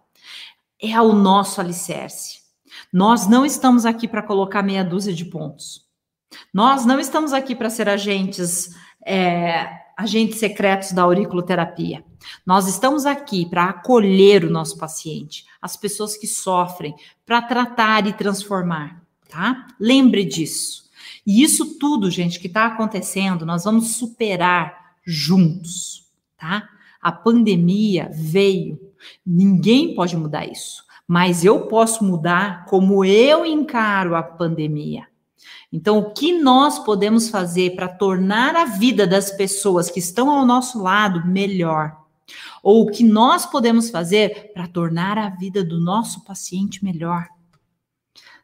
É 0.82 1.00
o 1.02 1.12
nosso 1.14 1.60
alicerce. 1.60 2.40
Nós 2.92 3.28
não 3.28 3.46
estamos 3.46 3.86
aqui 3.86 4.08
para 4.08 4.24
colocar 4.24 4.64
meia 4.64 4.84
dúzia 4.84 5.14
de 5.14 5.26
pontos. 5.26 5.86
Nós 6.54 6.86
não 6.86 7.00
estamos 7.00 7.34
aqui 7.34 7.54
para 7.54 7.70
ser 7.70 7.90
agentes 7.90 8.70
é, 9.06 9.86
agentes 9.98 10.40
secretos 10.40 10.92
da 10.92 11.04
auriculoterapia. 11.04 12.04
Nós 12.46 12.68
estamos 12.68 13.06
aqui 13.06 13.46
para 13.46 13.66
acolher 13.66 14.44
o 14.44 14.50
nosso 14.50 14.78
paciente, 14.78 15.46
as 15.66 15.76
pessoas 15.76 16.16
que 16.16 16.28
sofrem, 16.28 16.94
para 17.26 17.42
tratar 17.42 18.06
e 18.06 18.14
transformar, 18.14 19.02
tá? 19.28 19.66
Lembre 19.80 20.24
disso. 20.24 20.84
E 21.26 21.42
isso 21.42 21.80
tudo, 21.80 22.12
gente, 22.12 22.40
que 22.40 22.46
está 22.46 22.68
acontecendo, 22.68 23.48
nós 23.48 23.64
vamos 23.64 23.96
superar 23.96 24.94
juntos, 25.04 26.06
tá? 26.38 26.70
A 27.02 27.12
pandemia 27.12 28.12
veio, 28.14 28.80
ninguém 29.26 29.96
pode 29.96 30.16
mudar 30.16 30.46
isso, 30.46 30.84
mas 31.08 31.44
eu 31.44 31.62
posso 31.62 32.04
mudar 32.04 32.66
como 32.66 33.04
eu 33.04 33.44
encaro 33.44 34.16
a 34.16 34.22
pandemia. 34.22 35.08
Então, 35.74 35.98
o 35.98 36.14
que 36.14 36.38
nós 36.38 36.78
podemos 36.78 37.28
fazer 37.28 37.76
para 37.76 37.88
tornar 37.88 38.56
a 38.56 38.66
vida 38.66 39.08
das 39.08 39.32
pessoas 39.32 39.90
que 39.90 39.98
estão 39.98 40.30
ao 40.30 40.46
nosso 40.46 40.80
lado 40.80 41.26
melhor? 41.26 42.05
Ou 42.66 42.82
o 42.82 42.90
que 42.90 43.04
nós 43.04 43.46
podemos 43.46 43.92
fazer 43.92 44.52
para 44.52 44.68
tornar 44.68 45.20
a 45.20 45.30
vida 45.30 45.64
do 45.64 45.80
nosso 45.80 46.26
paciente 46.26 46.84
melhor? 46.84 47.28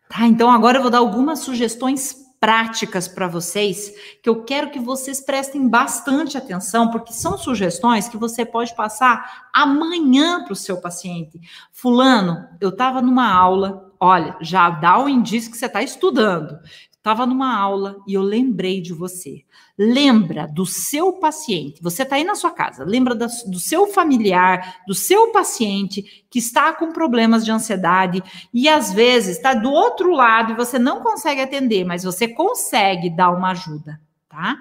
Tá, 0.07 0.27
então 0.27 0.51
agora 0.51 0.77
eu 0.77 0.84
vou 0.84 0.91
dar 0.91 0.99
algumas 0.99 1.39
sugestões 1.39 2.15
práticas 2.39 3.07
para 3.07 3.27
vocês 3.27 3.91
que 4.21 4.29
eu 4.29 4.43
quero 4.43 4.69
que 4.69 4.79
vocês 4.79 5.19
prestem 5.19 5.67
bastante 5.67 6.38
atenção, 6.38 6.91
porque 6.91 7.12
são 7.12 7.36
sugestões 7.36 8.07
que 8.07 8.17
você 8.17 8.45
pode 8.45 8.75
passar 8.75 9.49
amanhã 9.51 10.43
para 10.43 10.53
o 10.53 10.55
seu 10.55 10.79
paciente. 10.79 11.41
Fulano, 11.71 12.47
eu 12.60 12.69
estava 12.69 13.01
numa 13.01 13.27
aula, 13.27 13.91
olha, 13.99 14.38
já 14.39 14.69
dá 14.69 15.03
o 15.03 15.10
indício 15.10 15.49
que 15.49 15.57
você 15.57 15.65
está 15.65 15.81
estudando. 15.81 16.60
Estava 17.01 17.25
numa 17.25 17.57
aula 17.57 17.97
e 18.07 18.13
eu 18.13 18.21
lembrei 18.21 18.79
de 18.79 18.93
você. 18.93 19.43
Lembra 19.75 20.45
do 20.45 20.67
seu 20.67 21.13
paciente. 21.13 21.81
Você 21.81 22.03
está 22.03 22.15
aí 22.15 22.23
na 22.23 22.35
sua 22.35 22.51
casa. 22.51 22.83
Lembra 22.83 23.15
do, 23.15 23.25
do 23.47 23.59
seu 23.59 23.87
familiar, 23.87 24.83
do 24.85 24.93
seu 24.93 25.31
paciente 25.31 26.23
que 26.29 26.37
está 26.37 26.71
com 26.71 26.93
problemas 26.93 27.43
de 27.43 27.51
ansiedade 27.51 28.21
e 28.53 28.69
às 28.69 28.93
vezes 28.93 29.37
está 29.37 29.55
do 29.55 29.71
outro 29.71 30.11
lado 30.11 30.51
e 30.51 30.55
você 30.55 30.77
não 30.77 31.01
consegue 31.01 31.41
atender, 31.41 31.83
mas 31.83 32.03
você 32.03 32.27
consegue 32.27 33.09
dar 33.09 33.31
uma 33.31 33.49
ajuda, 33.49 33.99
tá? 34.29 34.59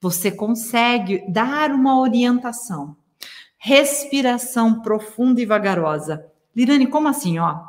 Você 0.00 0.32
consegue 0.32 1.24
dar 1.30 1.70
uma 1.70 2.00
orientação. 2.00 2.96
Respiração 3.56 4.82
profunda 4.82 5.40
e 5.40 5.46
vagarosa. 5.46 6.26
Lirane, 6.56 6.88
como 6.88 7.06
assim, 7.06 7.38
ó? 7.38 7.60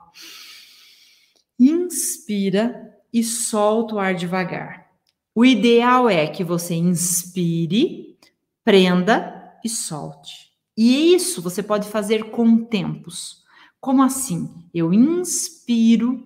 Inspira 1.60 2.93
e 3.14 3.24
solta 3.24 3.96
o 3.96 4.00
ar 4.00 4.16
devagar. 4.16 4.88
O 5.36 5.46
ideal 5.46 6.10
é 6.10 6.28
que 6.28 6.44
você 6.44 6.74
inspire, 6.74 8.18
prenda 8.64 9.54
e 9.64 9.70
solte. 9.70 10.52
E 10.76 11.14
isso 11.14 11.42
você 11.42 11.62
pode 11.62 11.88
fazer 11.88 12.32
com 12.32 12.66
tempos. 12.66 13.44
Como 13.80 14.02
assim? 14.02 14.50
Eu 14.74 14.94
inspiro, 14.94 16.24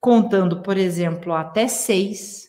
contando, 0.00 0.62
por 0.62 0.76
exemplo, 0.76 1.32
até 1.34 1.68
seis, 1.68 2.48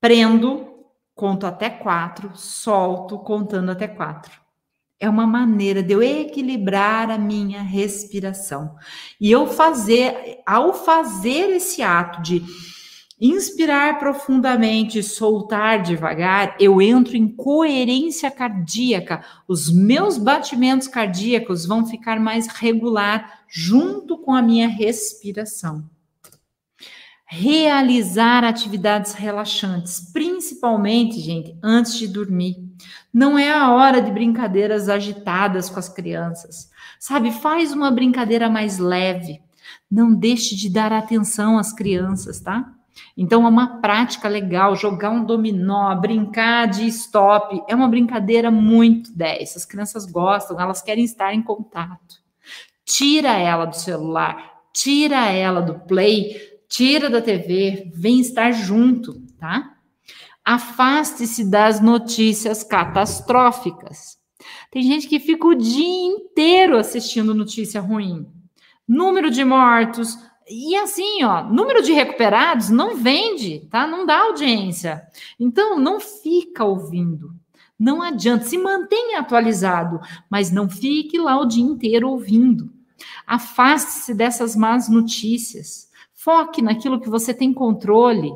prendo, 0.00 0.68
conto 1.14 1.46
até 1.46 1.70
quatro, 1.70 2.30
solto, 2.34 3.18
contando 3.18 3.70
até 3.70 3.88
quatro. 3.88 4.32
É 5.00 5.08
uma 5.08 5.26
maneira 5.26 5.82
de 5.82 5.92
eu 5.92 6.02
equilibrar 6.02 7.10
a 7.10 7.18
minha 7.18 7.62
respiração. 7.62 8.76
E 9.20 9.30
eu 9.30 9.46
fazer, 9.46 10.40
ao 10.46 10.72
fazer 10.72 11.50
esse 11.50 11.82
ato 11.82 12.22
de 12.22 12.42
Inspirar 13.26 13.98
profundamente, 13.98 15.02
soltar 15.02 15.80
devagar, 15.80 16.56
eu 16.60 16.82
entro 16.82 17.16
em 17.16 17.26
coerência 17.26 18.30
cardíaca. 18.30 19.24
Os 19.48 19.72
meus 19.72 20.18
batimentos 20.18 20.86
cardíacos 20.86 21.64
vão 21.64 21.86
ficar 21.86 22.20
mais 22.20 22.48
regular 22.48 23.44
junto 23.48 24.18
com 24.18 24.34
a 24.34 24.42
minha 24.42 24.68
respiração. 24.68 25.88
Realizar 27.26 28.44
atividades 28.44 29.14
relaxantes, 29.14 30.00
principalmente, 30.12 31.18
gente, 31.18 31.56
antes 31.62 31.96
de 31.96 32.06
dormir. 32.06 32.56
Não 33.10 33.38
é 33.38 33.50
a 33.50 33.72
hora 33.72 34.02
de 34.02 34.10
brincadeiras 34.10 34.90
agitadas 34.90 35.70
com 35.70 35.78
as 35.78 35.88
crianças. 35.88 36.68
Sabe, 37.00 37.32
faz 37.32 37.72
uma 37.72 37.90
brincadeira 37.90 38.50
mais 38.50 38.76
leve. 38.76 39.40
Não 39.90 40.14
deixe 40.14 40.54
de 40.54 40.68
dar 40.68 40.92
atenção 40.92 41.56
às 41.56 41.72
crianças, 41.72 42.38
tá? 42.38 42.73
Então 43.16 43.44
é 43.44 43.48
uma 43.48 43.80
prática 43.80 44.28
legal, 44.28 44.76
jogar 44.76 45.10
um 45.10 45.24
dominó, 45.24 45.94
brincar 45.94 46.66
de 46.66 46.86
stop, 46.88 47.62
é 47.68 47.74
uma 47.74 47.88
brincadeira 47.88 48.50
muito 48.50 49.16
10. 49.16 49.56
As 49.56 49.64
crianças 49.64 50.06
gostam, 50.06 50.60
elas 50.60 50.82
querem 50.82 51.04
estar 51.04 51.34
em 51.34 51.42
contato. 51.42 52.22
Tira 52.84 53.32
ela 53.32 53.64
do 53.64 53.76
celular, 53.76 54.62
tira 54.72 55.30
ela 55.30 55.60
do 55.60 55.80
play, 55.80 56.36
tira 56.68 57.08
da 57.08 57.22
TV, 57.22 57.90
vem 57.94 58.20
estar 58.20 58.52
junto, 58.52 59.20
tá? 59.38 59.74
Afaste-se 60.44 61.48
das 61.48 61.80
notícias 61.80 62.62
catastróficas. 62.62 64.18
Tem 64.70 64.82
gente 64.82 65.08
que 65.08 65.20
fica 65.20 65.46
o 65.46 65.54
dia 65.54 66.06
inteiro 66.06 66.76
assistindo 66.76 67.34
notícia 67.34 67.80
ruim. 67.80 68.26
Número 68.86 69.30
de 69.30 69.42
mortos, 69.44 70.18
e 70.48 70.76
assim, 70.76 71.24
ó, 71.24 71.42
número 71.44 71.82
de 71.82 71.92
recuperados 71.92 72.68
não 72.68 72.96
vende, 72.96 73.60
tá? 73.70 73.86
Não 73.86 74.04
dá 74.04 74.24
audiência. 74.24 75.02
Então, 75.40 75.78
não 75.78 75.98
fica 75.98 76.64
ouvindo. 76.64 77.34
Não 77.78 78.02
adianta, 78.02 78.44
se 78.44 78.56
mantenha 78.58 79.20
atualizado, 79.20 80.00
mas 80.30 80.50
não 80.50 80.68
fique 80.68 81.18
lá 81.18 81.40
o 81.40 81.46
dia 81.46 81.64
inteiro 81.64 82.08
ouvindo. 82.10 82.70
Afaste-se 83.26 84.14
dessas 84.14 84.54
más 84.54 84.88
notícias. 84.88 85.90
Foque 86.12 86.62
naquilo 86.62 87.00
que 87.00 87.08
você 87.08 87.34
tem 87.34 87.52
controle. 87.52 88.32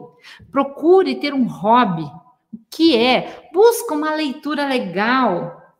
Procure 0.51 1.15
ter 1.15 1.33
um 1.33 1.47
hobby. 1.47 2.05
O 2.53 2.59
que 2.71 2.97
é? 2.97 3.49
Busca 3.53 3.95
uma 3.95 4.15
leitura 4.15 4.67
legal. 4.67 5.75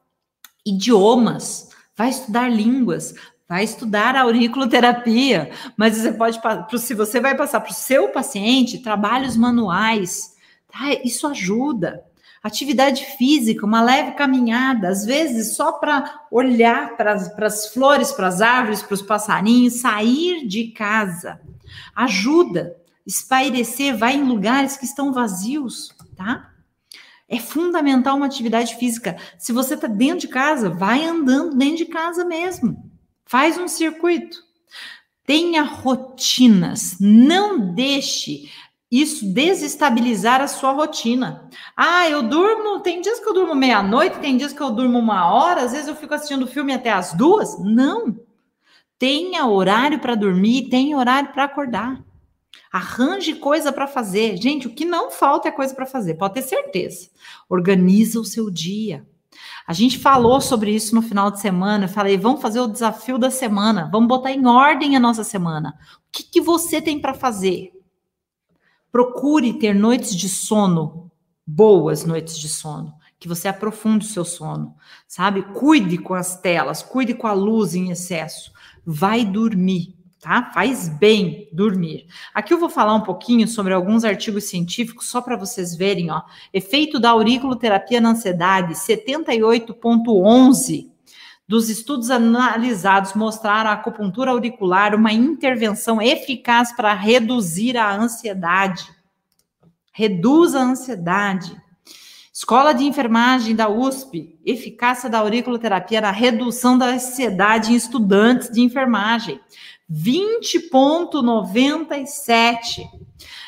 Idiomas. 0.65 1.69
Vai 1.97 2.11
estudar 2.11 2.49
línguas, 2.49 3.15
vai 3.49 3.65
estudar 3.65 4.15
auriculoterapia, 4.15 5.51
mas 5.77 5.97
você 5.97 6.13
pode, 6.13 6.39
se 6.79 6.93
você 6.93 7.19
vai 7.19 7.35
passar 7.35 7.61
para 7.61 7.71
o 7.71 7.75
seu 7.75 8.09
paciente, 8.11 8.83
trabalhos 8.83 9.37
manuais, 9.37 10.37
tá? 10.71 10.93
Isso 11.03 11.27
ajuda. 11.27 12.05
Atividade 12.43 13.05
física, 13.17 13.67
uma 13.67 13.81
leve 13.81 14.13
caminhada, 14.13 14.89
às 14.89 15.05
vezes 15.05 15.57
só 15.57 15.73
para 15.73 16.27
olhar 16.31 16.97
para 16.97 17.15
as 17.15 17.73
flores, 17.73 18.13
para 18.13 18.29
as 18.29 18.41
árvores, 18.41 18.83
para 18.83 18.95
os 18.95 19.03
passarinhos, 19.03 19.81
sair 19.81 20.47
de 20.47 20.69
casa. 20.69 21.41
Ajuda. 21.97 22.77
Espairecer, 23.05 23.97
vai 23.97 24.17
em 24.17 24.23
lugares 24.23 24.77
que 24.77 24.85
estão 24.85 25.15
vazios, 25.15 25.89
tá? 26.15 26.51
É 27.27 27.39
fundamental 27.39 28.17
uma 28.17 28.27
atividade 28.27 28.77
física. 28.77 29.17
Se 29.39 29.51
você 29.51 29.75
está 29.75 29.87
dentro 29.87 30.21
de 30.21 30.29
casa, 30.29 30.69
vai 30.69 31.07
andando 31.07 31.57
dentro 31.57 31.79
de 31.79 31.87
casa 31.87 32.25
mesmo. 32.25 32.88
Faz 33.29 33.59
um 33.59 33.69
circuito. 33.69 34.43
Tenha 35.27 35.63
rotinas. 35.63 36.97
Não 36.99 37.75
deixe 37.75 38.51
isso 38.91 39.27
desestabilizar 39.27 40.41
a 40.41 40.49
sua 40.49 40.73
rotina. 40.73 41.47
Ah, 41.77 42.09
eu 42.09 42.23
durmo, 42.23 42.81
tem 42.81 43.03
dias 43.03 43.21
que 43.21 43.29
eu 43.29 43.35
durmo 43.35 43.55
meia-noite, 43.55 44.19
tem 44.19 44.39
dias 44.39 44.55
que 44.55 44.63
eu 44.63 44.71
durmo 44.71 44.99
uma 44.99 45.31
hora, 45.31 45.61
às 45.61 45.73
vezes 45.73 45.89
eu 45.89 45.95
fico 45.95 46.15
assistindo 46.15 46.47
filme 46.47 46.73
até 46.73 46.91
as 46.91 47.13
duas. 47.13 47.59
Não. 47.63 48.19
Tenha 48.99 49.47
horário 49.47 49.99
para 49.99 50.15
dormir, 50.15 50.71
tenha 50.71 50.97
horário 50.97 51.31
para 51.31 51.45
acordar. 51.45 52.03
Arranje 52.73 53.35
coisa 53.35 53.71
para 53.71 53.87
fazer. 53.87 54.39
Gente, 54.39 54.67
o 54.67 54.75
que 54.75 54.87
não 54.87 55.11
falta 55.11 55.49
é 55.49 55.53
coisa 55.53 55.75
para 55.75 55.85
fazer, 55.85 56.15
pode 56.15 56.33
ter 56.33 56.43
certeza. 56.43 57.11
Organiza 57.47 58.19
o 58.19 58.25
seu 58.25 58.51
dia. 58.51 59.07
A 59.69 59.75
gente 59.75 59.99
falou 59.99 60.41
sobre 60.41 60.75
isso 60.75 60.95
no 60.95 61.03
final 61.03 61.31
de 61.31 61.41
semana. 61.41 61.85
Eu 61.85 61.89
falei, 61.91 62.17
vamos 62.17 62.41
fazer 62.41 62.59
o 62.59 62.67
desafio 62.67 63.19
da 63.19 63.31
semana, 63.31 63.87
vamos 63.93 64.09
botar 64.09 64.33
em 64.33 64.47
ordem 64.47 64.97
a 64.97 65.01
nossa 65.01 65.23
semana. 65.23 65.79
O 65.99 66.11
que, 66.11 66.23
que 66.23 66.41
você 66.41 66.81
tem 66.81 66.99
para 66.99 67.13
fazer? 67.13 67.71
Procure 68.91 69.53
ter 69.59 69.75
noites 69.75 70.17
de 70.17 70.27
sono, 70.27 71.13
boas 71.47 72.07
noites 72.07 72.39
de 72.39 72.49
sono, 72.49 72.95
que 73.21 73.29
você 73.29 73.47
aprofunde 73.47 74.07
o 74.07 74.09
seu 74.09 74.25
sono, 74.25 74.75
sabe? 75.07 75.43
Cuide 75.53 75.99
com 75.99 76.15
as 76.15 76.41
telas, 76.41 76.83
cuide 76.83 77.13
com 77.13 77.27
a 77.27 77.35
luz 77.35 77.75
em 77.75 77.91
excesso. 77.91 78.51
Vai 78.87 79.23
dormir 79.23 79.98
tá? 80.21 80.51
Faz 80.53 80.89
bem 80.89 81.49
dormir. 81.53 82.07
Aqui 82.35 82.53
eu 82.53 82.59
vou 82.59 82.69
falar 82.69 82.95
um 82.95 83.03
pouquinho 83.03 83.47
sobre 83.47 83.73
alguns 83.73 84.05
artigos 84.05 84.45
científicos, 84.45 85.09
só 85.09 85.21
para 85.21 85.37
vocês 85.37 85.77
verem, 85.77 86.11
ó. 86.11 86.23
Efeito 86.53 86.99
da 86.99 87.11
auriculoterapia 87.11 88.01
na 88.01 88.11
ansiedade, 88.11 88.75
78.11 88.75 90.89
dos 91.49 91.71
estudos 91.71 92.11
analisados 92.11 93.15
mostraram 93.15 93.71
a 93.71 93.73
acupuntura 93.73 94.33
auricular 94.33 94.95
uma 94.95 95.13
intervenção 95.13 96.03
eficaz 96.03 96.77
para 96.77 96.93
reduzir 96.93 97.79
a 97.79 97.97
ansiedade. 97.97 98.87
Reduz 99.91 100.55
a 100.55 100.61
ansiedade. 100.61 101.57
Escola 102.31 102.73
de 102.73 102.85
Enfermagem 102.85 103.57
da 103.57 103.69
USP, 103.69 104.39
eficácia 104.45 105.09
da 105.09 105.19
auriculoterapia 105.19 106.03
na 106.03 106.11
redução 106.11 106.77
da 106.77 106.87
ansiedade 106.87 107.73
em 107.73 107.77
estudantes 107.77 108.51
de 108.51 108.61
enfermagem. 108.61 109.41
20,97. 109.91 112.87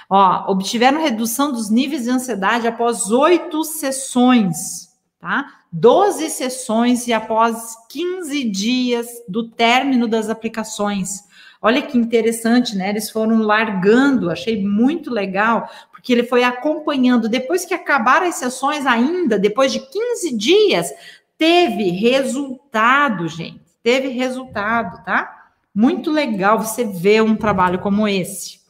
Ó, 0.09 0.51
obtiveram 0.51 1.01
redução 1.01 1.53
dos 1.53 1.71
níveis 1.71 2.05
de 2.05 2.11
ansiedade 2.11 2.67
após 2.67 3.11
oito 3.11 3.63
sessões, 3.63 4.89
tá? 5.21 5.61
12 5.73 6.29
sessões 6.31 7.07
e 7.07 7.13
após 7.13 7.77
15 7.89 8.43
dias 8.45 9.07
do 9.29 9.49
término 9.49 10.09
das 10.09 10.29
aplicações. 10.29 11.31
Olha 11.63 11.83
que 11.83 11.97
interessante, 11.97 12.75
né? 12.75 12.89
Eles 12.89 13.11
foram 13.11 13.43
largando, 13.43 14.31
achei 14.31 14.65
muito 14.65 15.11
legal, 15.11 15.69
porque 15.93 16.13
ele 16.13 16.25
foi 16.25 16.43
acompanhando. 16.43 17.29
Depois 17.29 17.65
que 17.65 17.75
acabaram 17.75 18.27
as 18.27 18.37
sessões, 18.37 18.87
ainda, 18.87 19.39
depois 19.39 19.71
de 19.71 19.79
15 19.79 20.37
dias, 20.37 20.91
teve 21.39 21.91
resultado, 21.91 23.29
gente. 23.29 23.61
Teve 23.83 24.09
resultado, 24.09 25.05
tá? 25.05 25.40
Muito 25.75 26.11
legal 26.11 26.59
você 26.59 26.85
ver 26.85 27.23
um 27.23 27.37
trabalho 27.37 27.79
como 27.79 28.09
esse. 28.09 28.61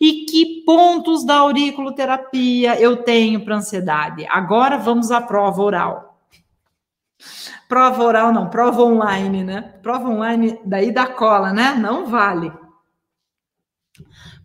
E 0.00 0.24
que 0.24 0.62
pontos 0.64 1.24
da 1.24 1.36
auriculoterapia 1.36 2.80
eu 2.80 2.98
tenho 2.98 3.44
para 3.44 3.56
ansiedade? 3.56 4.26
Agora 4.28 4.78
vamos 4.78 5.10
à 5.10 5.20
prova 5.20 5.62
oral. 5.62 6.18
Prova 7.68 8.02
oral 8.02 8.32
não, 8.32 8.48
prova 8.48 8.82
online, 8.82 9.44
né? 9.44 9.60
Prova 9.82 10.08
online 10.08 10.58
daí 10.64 10.90
da 10.92 11.06
cola, 11.06 11.52
né? 11.52 11.74
Não 11.74 12.06
vale. 12.06 12.52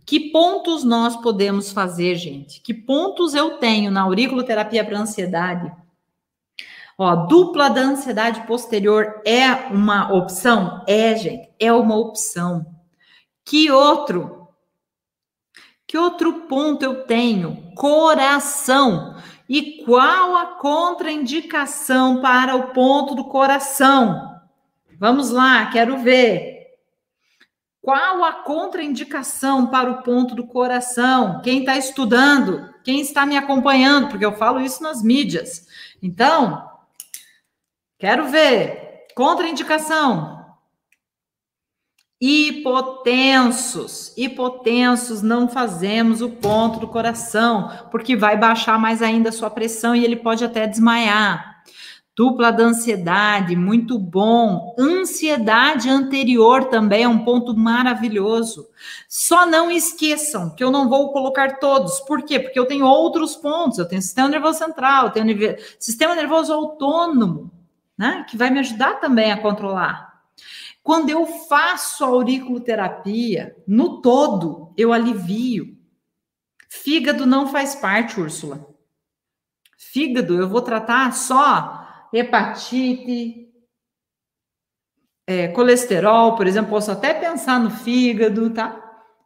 Que 0.05 0.32
pontos 0.32 0.84
nós 0.84 1.16
podemos 1.16 1.72
fazer, 1.72 2.16
gente? 2.16 2.61
Que 2.61 2.74
pontos 2.74 3.34
eu 3.34 3.57
tenho 3.57 3.89
na 3.89 4.01
auriculoterapia 4.01 4.86
para 4.86 4.99
ansiedade? 4.99 5.72
Ó, 6.97 7.15
dupla 7.27 7.69
da 7.69 7.81
ansiedade 7.81 8.47
posterior 8.47 9.21
é 9.25 9.51
uma 9.69 10.13
opção? 10.13 10.83
É, 10.87 11.15
gente, 11.15 11.49
é 11.59 11.71
uma 11.73 11.97
opção. 11.97 12.65
Que 13.43 13.69
outro? 13.69 14.47
Que 15.85 15.97
outro 15.97 16.47
ponto 16.47 16.83
eu 16.83 17.03
tenho? 17.03 17.71
Coração. 17.75 19.15
E 19.47 19.83
qual 19.83 20.35
a 20.35 20.45
contraindicação 20.55 22.21
para 22.21 22.55
o 22.55 22.69
ponto 22.69 23.13
do 23.13 23.25
coração? 23.25 24.39
Vamos 24.97 25.29
lá, 25.29 25.65
quero 25.67 25.99
ver. 25.99 26.55
Qual 27.81 28.23
a 28.23 28.31
contraindicação 28.31 29.67
para 29.67 29.91
o 29.91 30.01
ponto 30.01 30.33
do 30.33 30.47
coração? 30.47 31.41
Quem 31.43 31.59
está 31.59 31.77
estudando? 31.77 32.73
Quem 32.83 33.01
está 33.01 33.25
me 33.25 33.37
acompanhando? 33.37 34.07
Porque 34.07 34.25
eu 34.25 34.33
falo 34.33 34.59
isso 34.59 34.81
nas 34.81 35.03
mídias. 35.03 35.67
Então, 36.01 36.74
quero 38.06 38.28
ver. 38.28 39.08
Contraindicação. 39.16 40.45
Hipotensos. 42.22 44.14
Hipotensos, 44.16 45.24
não 45.24 45.49
fazemos 45.49 46.22
o 46.22 46.30
ponto 46.30 46.80
do 46.80 46.88
coração, 46.88 47.72
porque 47.89 48.16
vai 48.16 48.38
baixar 48.38 48.78
mais 48.78 49.01
ainda 49.01 49.30
a 49.30 49.32
sua 49.32 49.49
pressão 49.49 49.95
e 49.95 50.06
ele 50.06 50.18
pode 50.18 50.45
até 50.45 50.68
desmaiar. 50.68 51.64
Dupla 52.16 52.51
da 52.51 52.66
ansiedade, 52.66 53.56
muito 53.56 53.97
bom. 53.97 54.76
Ansiedade 54.78 55.89
anterior 55.89 56.66
também 56.66 57.03
é 57.03 57.08
um 57.10 57.26
ponto 57.26 57.58
maravilhoso. 57.58 58.68
Só 59.10 59.47
não 59.47 59.72
esqueçam 59.72 60.53
que 60.56 60.64
eu 60.64 60.70
não 60.70 60.88
vou 60.88 61.12
colocar 61.12 61.58
todos. 61.58 61.99
Por 62.01 62.22
quê? 62.22 62.39
Porque 62.39 62.60
eu 62.60 62.68
tenho 62.68 62.86
outros 62.86 63.36
pontos. 63.36 63.80
Eu 63.80 63.88
tenho 63.88 64.01
sistema 64.01 64.30
nervoso 64.30 64.60
central, 64.60 65.08
eu 65.08 65.12
tenho 65.12 65.58
sistema 65.80 66.14
nervoso 66.14 66.53
autônomo, 66.53 67.51
né? 67.97 68.25
Que 68.29 68.37
vai 68.37 68.49
me 68.49 68.59
ajudar 68.59 68.95
também 68.95 69.31
a 69.31 69.41
controlar. 69.41 70.21
Quando 70.83 71.09
eu 71.09 71.25
faço 71.25 72.03
auriculoterapia, 72.05 73.55
no 73.67 74.01
todo, 74.01 74.73
eu 74.77 74.93
alivio. 74.93 75.75
Fígado 76.69 77.25
não 77.25 77.47
faz 77.47 77.75
parte, 77.75 78.19
Úrsula. 78.19 78.67
Fígado, 79.77 80.35
eu 80.35 80.47
vou 80.47 80.61
tratar 80.61 81.11
só 81.13 82.07
hepatite, 82.13 83.45
é, 85.27 85.47
colesterol, 85.47 86.35
por 86.35 86.45
exemplo, 86.45 86.69
posso 86.69 86.91
até 86.91 87.13
pensar 87.13 87.59
no 87.59 87.71
fígado, 87.71 88.51
tá? 88.51 88.79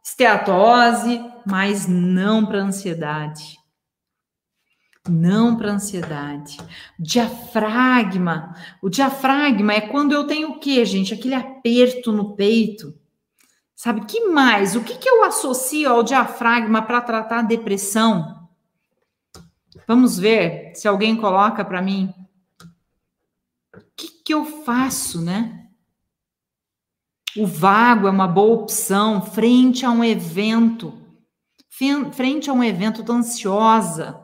Esteatose, 0.04 1.22
mas 1.46 1.88
não 1.88 2.46
para 2.46 2.60
ansiedade. 2.60 3.59
Não 5.08 5.56
para 5.56 5.72
ansiedade. 5.72 6.58
Diafragma. 6.98 8.56
O 8.82 8.90
diafragma 8.90 9.74
é 9.74 9.82
quando 9.82 10.12
eu 10.12 10.26
tenho 10.26 10.52
o 10.52 10.60
quê, 10.60 10.84
gente? 10.86 11.14
Aquele 11.14 11.36
aperto 11.36 12.12
no 12.12 12.36
peito. 12.36 12.94
Sabe 13.76 14.06
que 14.06 14.26
mais? 14.26 14.76
O 14.76 14.84
que, 14.84 14.98
que 14.98 15.10
eu 15.10 15.24
associo 15.24 15.90
ao 15.90 16.04
diafragma 16.04 16.82
para 16.82 17.02
tratar 17.02 17.44
depressão? 17.44 18.48
Vamos 19.88 20.20
ver 20.20 20.74
se 20.76 20.88
alguém 20.88 21.16
coloca 21.16 21.64
para 21.64 21.82
mim 21.82 22.14
que, 24.00 24.08
que 24.24 24.34
eu 24.34 24.46
faço, 24.46 25.22
né? 25.22 25.68
O 27.36 27.46
vago 27.46 28.08
é 28.08 28.12
uma 28.12 28.28
boa 28.28 28.62
opção 28.62 29.22
frente 29.22 29.86
a 29.86 29.92
um 29.92 30.04
evento, 30.04 30.98
frente 32.14 32.50
a 32.50 32.54
um 32.54 32.64
evento, 32.64 33.04
tô 33.04 33.14
ansiosa, 33.14 34.20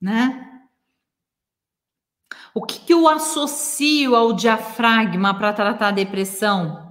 né? 0.00 0.46
O 2.54 2.62
que, 2.62 2.80
que 2.80 2.92
eu 2.92 3.06
associo 3.08 4.16
ao 4.16 4.32
diafragma 4.32 5.34
para 5.34 5.52
tratar 5.52 5.88
a 5.88 5.92
depressão? 5.92 6.90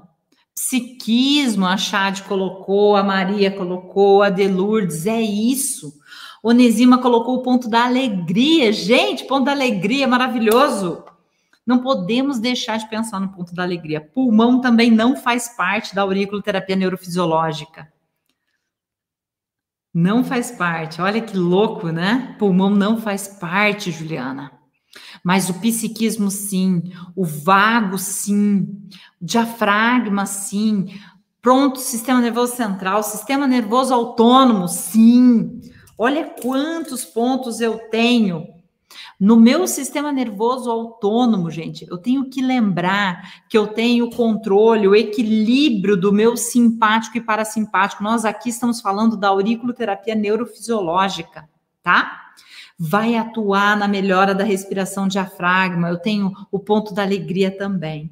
Psiquismo, 0.56 1.66
a 1.66 1.78
Chade 1.78 2.24
colocou, 2.24 2.96
a 2.96 3.04
Maria 3.04 3.50
colocou, 3.50 4.22
a 4.22 4.30
Delurdes, 4.30 5.06
é 5.06 5.22
isso. 5.22 5.94
Onesima 6.44 6.98
colocou 6.98 7.36
o 7.36 7.42
ponto 7.42 7.70
da 7.70 7.86
alegria. 7.86 8.72
Gente, 8.72 9.26
ponto 9.26 9.46
da 9.46 9.52
alegria, 9.52 10.08
maravilhoso. 10.08 11.04
Não 11.66 11.80
podemos 11.80 12.40
deixar 12.40 12.78
de 12.78 12.90
pensar 12.90 13.20
no 13.20 13.30
ponto 13.30 13.54
da 13.54 13.64
alegria. 13.64 14.02
Pulmão 14.02 14.62
também 14.62 14.90
não 14.90 15.16
faz 15.16 15.56
parte 15.56 15.94
da 15.94 16.02
auriculoterapia 16.02 16.76
neurofisiológica. 16.76 17.92
Não 20.00 20.24
faz 20.24 20.50
parte. 20.50 21.02
Olha 21.02 21.20
que 21.20 21.36
louco, 21.36 21.90
né? 21.90 22.34
Pulmão 22.40 22.70
não 22.70 23.02
faz 23.02 23.28
parte, 23.28 23.92
Juliana. 23.92 24.50
Mas 25.22 25.50
o 25.50 25.56
psiquismo, 25.56 26.32
sim. 26.32 26.94
O 27.14 27.26
vago, 27.26 27.98
sim. 27.98 28.66
O 29.22 29.26
diafragma, 29.26 30.26
sim. 30.26 30.88
Pronto, 31.42 31.80
sistema 31.80 32.22
nervoso 32.22 32.56
central, 32.56 33.04
sistema 33.04 33.46
nervoso 33.46 33.94
autônomo, 33.94 34.70
sim. 34.70 35.60
Olha 35.98 36.34
quantos 36.42 37.04
pontos 37.04 37.60
eu 37.60 37.78
tenho 37.90 38.48
no 39.20 39.36
meu 39.36 39.68
sistema 39.68 40.12
nervoso 40.12 40.72
autônomo, 40.72 41.52
gente, 41.52 41.86
eu 41.90 41.98
tenho 41.98 42.30
que 42.30 42.42
lembrar 42.42 43.44
que 43.50 43.58
eu 43.58 43.68
tenho 43.68 44.06
o 44.06 44.16
controle, 44.16 44.88
o 44.88 44.96
equilíbrio 44.96 45.98
do 45.98 46.12
meu 46.12 46.36
simpático 46.38 47.18
e 47.18 47.22
parasimpático. 47.22 48.04
Nós 48.04 48.26
aqui 48.26 48.50
estamos 48.50 48.82
falando 48.82 49.18
da 49.18 49.28
auriculoterapia 49.28 50.16
neurofisiológica, 50.16 51.48
tá? 51.84 52.30
Vai 52.78 53.16
atuar 53.16 53.78
na 53.78 53.88
melhora 53.88 54.34
da 54.34 54.44
respiração 54.44 55.08
diafragma. 55.08 55.90
Eu 55.90 55.98
tenho 55.98 56.32
o 56.52 56.58
ponto 56.58 56.94
da 56.94 57.04
alegria 57.04 57.52
também. 57.56 58.10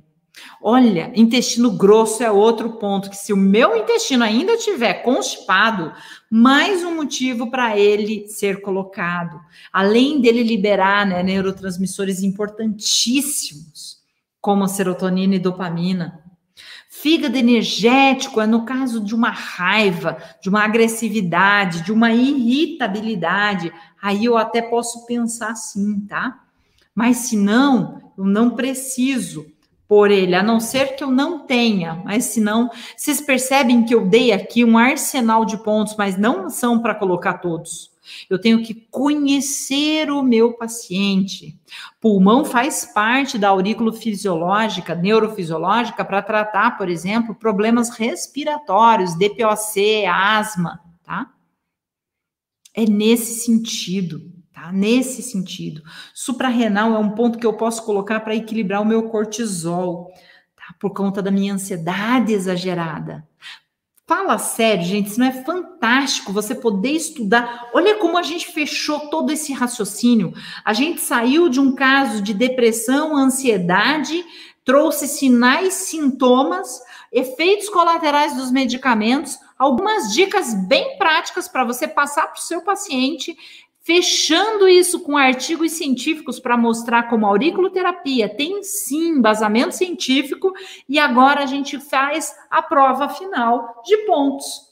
Olha, 0.62 1.12
intestino 1.16 1.72
grosso 1.72 2.24
é 2.24 2.32
outro 2.32 2.72
ponto 2.72 3.10
que 3.10 3.18
se 3.18 3.32
o 3.32 3.38
meu 3.38 3.76
intestino 3.78 4.24
ainda 4.24 4.54
estiver 4.54 5.04
constipado, 5.04 5.94
mais 6.30 6.84
um 6.84 6.96
motivo 6.96 7.50
para 7.50 7.78
ele 7.78 8.28
ser 8.28 8.62
colocado. 8.62 9.40
Além 9.72 10.20
dele 10.20 10.44
liberar 10.44 11.06
né, 11.06 11.22
neurotransmissores 11.22 12.24
importantíssimos, 12.24 13.98
como 14.42 14.64
a 14.64 14.68
serotonina 14.68 15.36
e 15.36 15.40
dopamina. 15.40 16.24
Fígado 16.90 17.38
energético 17.38 18.42
é 18.42 18.48
no 18.48 18.66
caso 18.66 19.00
de 19.00 19.14
uma 19.14 19.30
raiva, 19.30 20.18
de 20.42 20.50
uma 20.50 20.64
agressividade, 20.64 21.84
de 21.84 21.92
uma 21.92 22.12
irritabilidade. 22.12 23.72
Aí 24.02 24.26
eu 24.26 24.36
até 24.36 24.62
posso 24.62 25.06
pensar 25.06 25.52
assim, 25.52 26.00
tá? 26.08 26.44
Mas 26.96 27.18
se 27.18 27.38
não, 27.38 28.12
eu 28.18 28.26
não 28.26 28.50
preciso 28.56 29.46
por 29.88 30.12
ele, 30.12 30.36
a 30.36 30.44
não 30.44 30.60
ser 30.60 30.96
que 30.96 31.04
eu 31.04 31.10
não 31.10 31.40
tenha, 31.40 32.02
mas 32.04 32.26
se 32.26 32.42
não, 32.42 32.70
vocês 32.96 33.22
percebem 33.22 33.86
que 33.86 33.96
eu 33.96 34.06
dei 34.06 34.34
aqui 34.34 34.66
um 34.66 34.78
arsenal 34.78 35.46
de 35.46 35.58
pontos, 35.64 35.96
mas 35.98 36.18
não 36.18 36.50
são 36.50 36.82
para 36.82 36.94
colocar 36.94 37.36
todos. 37.36 37.96
Eu 38.30 38.40
tenho 38.40 38.64
que 38.64 38.74
conhecer 38.74 40.10
o 40.10 40.24
meu 40.24 40.54
paciente. 40.54 41.60
Pulmão 42.00 42.46
faz 42.46 42.86
parte 42.86 43.38
da 43.38 43.50
aurículo 43.50 43.92
fisiológica, 43.92 44.96
neurofisiológica, 44.96 46.06
para 46.06 46.22
tratar, 46.22 46.78
por 46.78 46.90
exemplo, 46.90 47.36
problemas 47.36 47.90
respiratórios, 47.90 49.18
DPOC, 49.18 50.06
asma, 50.06 50.80
tá? 51.04 51.32
É 52.74 52.86
nesse 52.86 53.46
sentido 53.46 54.37
tá? 54.58 54.72
Nesse 54.72 55.22
sentido. 55.22 55.84
Suprarrenal 56.16 56.96
é 56.96 56.98
um 56.98 57.12
ponto 57.12 57.38
que 57.38 57.46
eu 57.46 57.54
posso 57.54 57.86
colocar 57.86 58.22
para 58.22 58.36
equilibrar 58.36 58.82
o 58.82 58.86
meu 58.86 59.04
cortisol, 59.04 60.12
tá? 60.56 60.74
Por 60.80 60.92
conta 60.96 61.22
da 61.22 61.30
minha 61.30 61.54
ansiedade 61.54 62.34
exagerada. 62.34 63.24
Fala 64.08 64.38
sério, 64.40 64.84
gente, 64.84 65.10
isso 65.10 65.20
não 65.20 65.28
é 65.28 65.44
fantástico 65.44 66.34
você 66.34 66.56
poder 66.56 66.92
estudar. 66.92 67.70
Olha 67.72 67.98
como 67.98 68.18
a 68.18 68.24
gente 68.24 68.48
fechou 68.48 69.10
todo 69.10 69.32
esse 69.32 69.54
raciocínio. 69.54 70.34
A 70.66 70.74
gente 70.74 71.02
saiu 71.02 71.50
de 71.50 71.60
um 71.60 71.76
caso 71.76 72.20
de 72.20 72.34
depressão, 72.34 73.16
ansiedade, 73.16 74.26
trouxe 74.66 75.08
sinais, 75.08 75.74
sintomas, 75.74 76.82
efeitos 77.12 77.70
colaterais 77.70 78.36
dos 78.36 78.50
medicamentos, 78.50 79.38
algumas 79.58 80.14
dicas 80.14 80.54
bem 80.68 80.98
práticas 80.98 81.48
para 81.48 81.64
você 81.64 81.88
passar 81.88 82.28
para 82.28 82.40
o 82.40 82.44
seu 82.44 82.62
paciente 82.62 83.38
fechando 83.88 84.68
isso 84.68 85.00
com 85.00 85.16
artigos 85.16 85.72
científicos 85.72 86.42
para 86.42 86.58
mostrar 86.58 87.04
como 87.04 87.26
a 87.26 87.30
auriculoterapia 87.30 88.28
tem 88.28 88.62
sim 88.62 89.12
embasamento 89.12 89.74
científico, 89.74 90.52
e 90.90 91.00
agora 91.00 91.42
a 91.42 91.46
gente 91.46 91.80
faz 91.80 92.36
a 92.52 92.62
prova 92.62 93.08
final 93.08 93.82
de 93.86 93.96
pontos. 94.00 94.68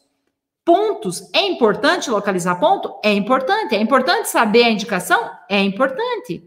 Pontos. 0.65 1.29
É 1.33 1.47
importante 1.47 2.11
localizar 2.11 2.59
ponto? 2.59 2.93
É 3.01 3.13
importante. 3.13 3.73
É 3.73 3.79
importante 3.79 4.27
saber 4.27 4.63
a 4.63 4.69
indicação? 4.69 5.31
É 5.47 5.61
importante. 5.61 6.43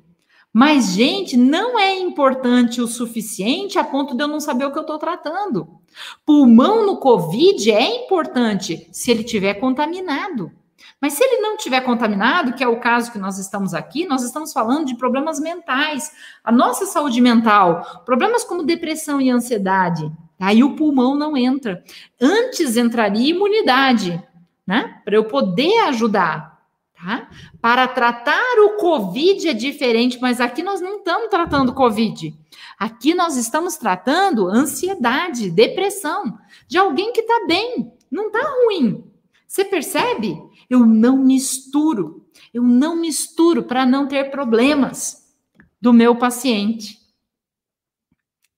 Mas, 0.53 0.93
gente, 0.93 1.39
não 1.39 1.79
é 1.79 1.97
importante 1.97 2.83
o 2.83 2.87
suficiente 2.87 3.79
a 3.79 3.85
ponto 3.85 4.15
de 4.15 4.23
eu 4.23 4.29
não 4.29 4.41
saber 4.41 4.67
o 4.67 4.73
que 4.73 4.79
eu 4.79 4.83
estou 4.83 4.99
tratando. 4.99 5.69
Pulmão 6.27 6.85
no 6.85 6.99
Covid 6.99 7.71
é 7.71 8.05
importante 8.05 8.87
se 8.93 9.11
ele 9.11 9.25
tiver 9.25 9.55
contaminado. 9.55 10.53
Mas 11.01 11.13
se 11.13 11.23
ele 11.23 11.41
não 11.41 11.57
tiver 11.57 11.81
contaminado, 11.83 12.55
que 12.55 12.65
é 12.65 12.69
o 12.69 12.81
caso 12.81 13.13
que 13.13 13.19
nós 13.19 13.39
estamos 13.39 13.73
aqui, 13.73 14.07
nós 14.07 14.23
estamos 14.23 14.53
falando 14.53 14.87
de 14.87 14.97
problemas 14.97 15.39
mentais. 15.39 16.13
A 16.43 16.51
nossa 16.51 16.87
saúde 16.87 17.21
mental, 17.21 18.03
problemas 18.05 18.43
como 18.43 18.65
depressão 18.65 19.21
e 19.21 19.31
ansiedade, 19.31 20.11
aí 20.41 20.65
o 20.65 20.75
pulmão 20.75 21.15
não 21.15 21.37
entra. 21.37 21.85
Antes 22.21 22.77
entraria 22.77 23.31
imunidade, 23.31 24.21
né? 24.67 25.01
Para 25.05 25.15
eu 25.15 25.25
poder 25.25 25.79
ajudar, 25.85 26.61
tá? 26.97 27.29
Para 27.61 27.87
tratar 27.87 28.59
o 28.59 28.77
COVID 28.77 29.49
é 29.49 29.55
diferente, 29.55 30.19
mas 30.21 30.41
aqui 30.41 30.65
nós 30.65 30.81
não 30.81 30.99
estamos 30.99 31.29
tratando 31.29 31.75
COVID. 31.75 32.37
Aqui 32.77 33.15
nós 33.15 33.37
estamos 33.37 33.77
tratando 33.77 34.49
ansiedade, 34.49 35.51
depressão 35.51 36.39
de 36.67 36.77
alguém 36.77 37.13
que 37.13 37.21
está 37.21 37.47
bem, 37.47 37.93
não 38.11 38.27
está 38.29 38.41
ruim. 38.65 39.05
Você 39.47 39.65
percebe? 39.65 40.37
Eu 40.69 40.87
não 40.87 41.17
misturo. 41.19 42.27
Eu 42.53 42.63
não 42.63 42.97
misturo 42.97 43.63
para 43.63 43.87
não 43.87 44.07
ter 44.07 44.31
problemas 44.31 45.29
do 45.81 45.93
meu 45.93 46.17
paciente. 46.17 46.99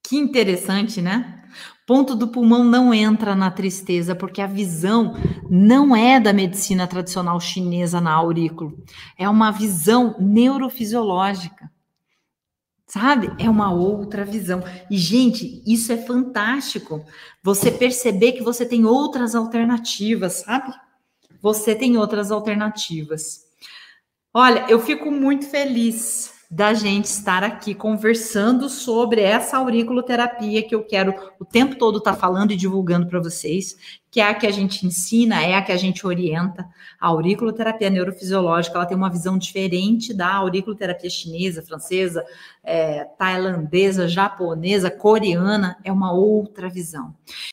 Que 0.02 0.16
interessante, 0.16 1.00
né? 1.00 1.44
Ponto 1.86 2.14
do 2.14 2.28
pulmão 2.28 2.62
não 2.62 2.94
entra 2.94 3.34
na 3.34 3.50
tristeza, 3.50 4.14
porque 4.14 4.40
a 4.40 4.46
visão 4.46 5.14
não 5.50 5.94
é 5.94 6.20
da 6.20 6.32
medicina 6.32 6.86
tradicional 6.86 7.40
chinesa 7.40 8.00
na 8.00 8.12
aurícula. 8.12 8.72
É 9.18 9.28
uma 9.28 9.50
visão 9.50 10.14
neurofisiológica. 10.20 11.70
Sabe? 12.86 13.30
É 13.38 13.48
uma 13.48 13.72
outra 13.72 14.24
visão. 14.24 14.62
E, 14.90 14.96
gente, 14.96 15.62
isso 15.66 15.92
é 15.92 15.96
fantástico. 15.96 17.04
Você 17.42 17.70
perceber 17.70 18.32
que 18.32 18.42
você 18.42 18.66
tem 18.66 18.84
outras 18.84 19.34
alternativas, 19.34 20.42
sabe? 20.44 20.72
Você 21.40 21.74
tem 21.74 21.96
outras 21.96 22.30
alternativas. 22.30 23.40
Olha, 24.32 24.66
eu 24.68 24.78
fico 24.78 25.10
muito 25.10 25.46
feliz 25.46 26.40
da 26.50 26.74
gente 26.74 27.04
estar 27.04 27.44
aqui 27.44 27.72
conversando 27.74 28.68
sobre 28.68 29.20
essa 29.20 29.56
auriculoterapia 29.58 30.66
que 30.66 30.74
eu 30.74 30.82
quero 30.82 31.14
o 31.38 31.44
tempo 31.44 31.76
todo 31.76 31.98
estar 31.98 32.14
tá 32.14 32.18
falando 32.18 32.50
e 32.50 32.56
divulgando 32.56 33.06
para 33.06 33.20
vocês, 33.20 33.76
que 34.10 34.20
é 34.20 34.28
a 34.28 34.34
que 34.34 34.48
a 34.48 34.50
gente 34.50 34.84
ensina, 34.84 35.40
é 35.40 35.54
a 35.54 35.62
que 35.62 35.70
a 35.70 35.76
gente 35.76 36.04
orienta. 36.04 36.66
A 37.00 37.06
auriculoterapia 37.06 37.88
neurofisiológica, 37.88 38.76
ela 38.76 38.86
tem 38.86 38.96
uma 38.96 39.08
visão 39.08 39.38
diferente 39.38 40.12
da 40.12 40.34
auriculoterapia 40.34 41.08
chinesa, 41.08 41.62
francesa, 41.62 42.24
é, 42.64 43.04
tailandesa, 43.16 44.08
japonesa, 44.08 44.90
coreana, 44.90 45.76
é 45.84 45.92
uma 45.92 46.12
outra 46.12 46.68
visão. 46.68 47.14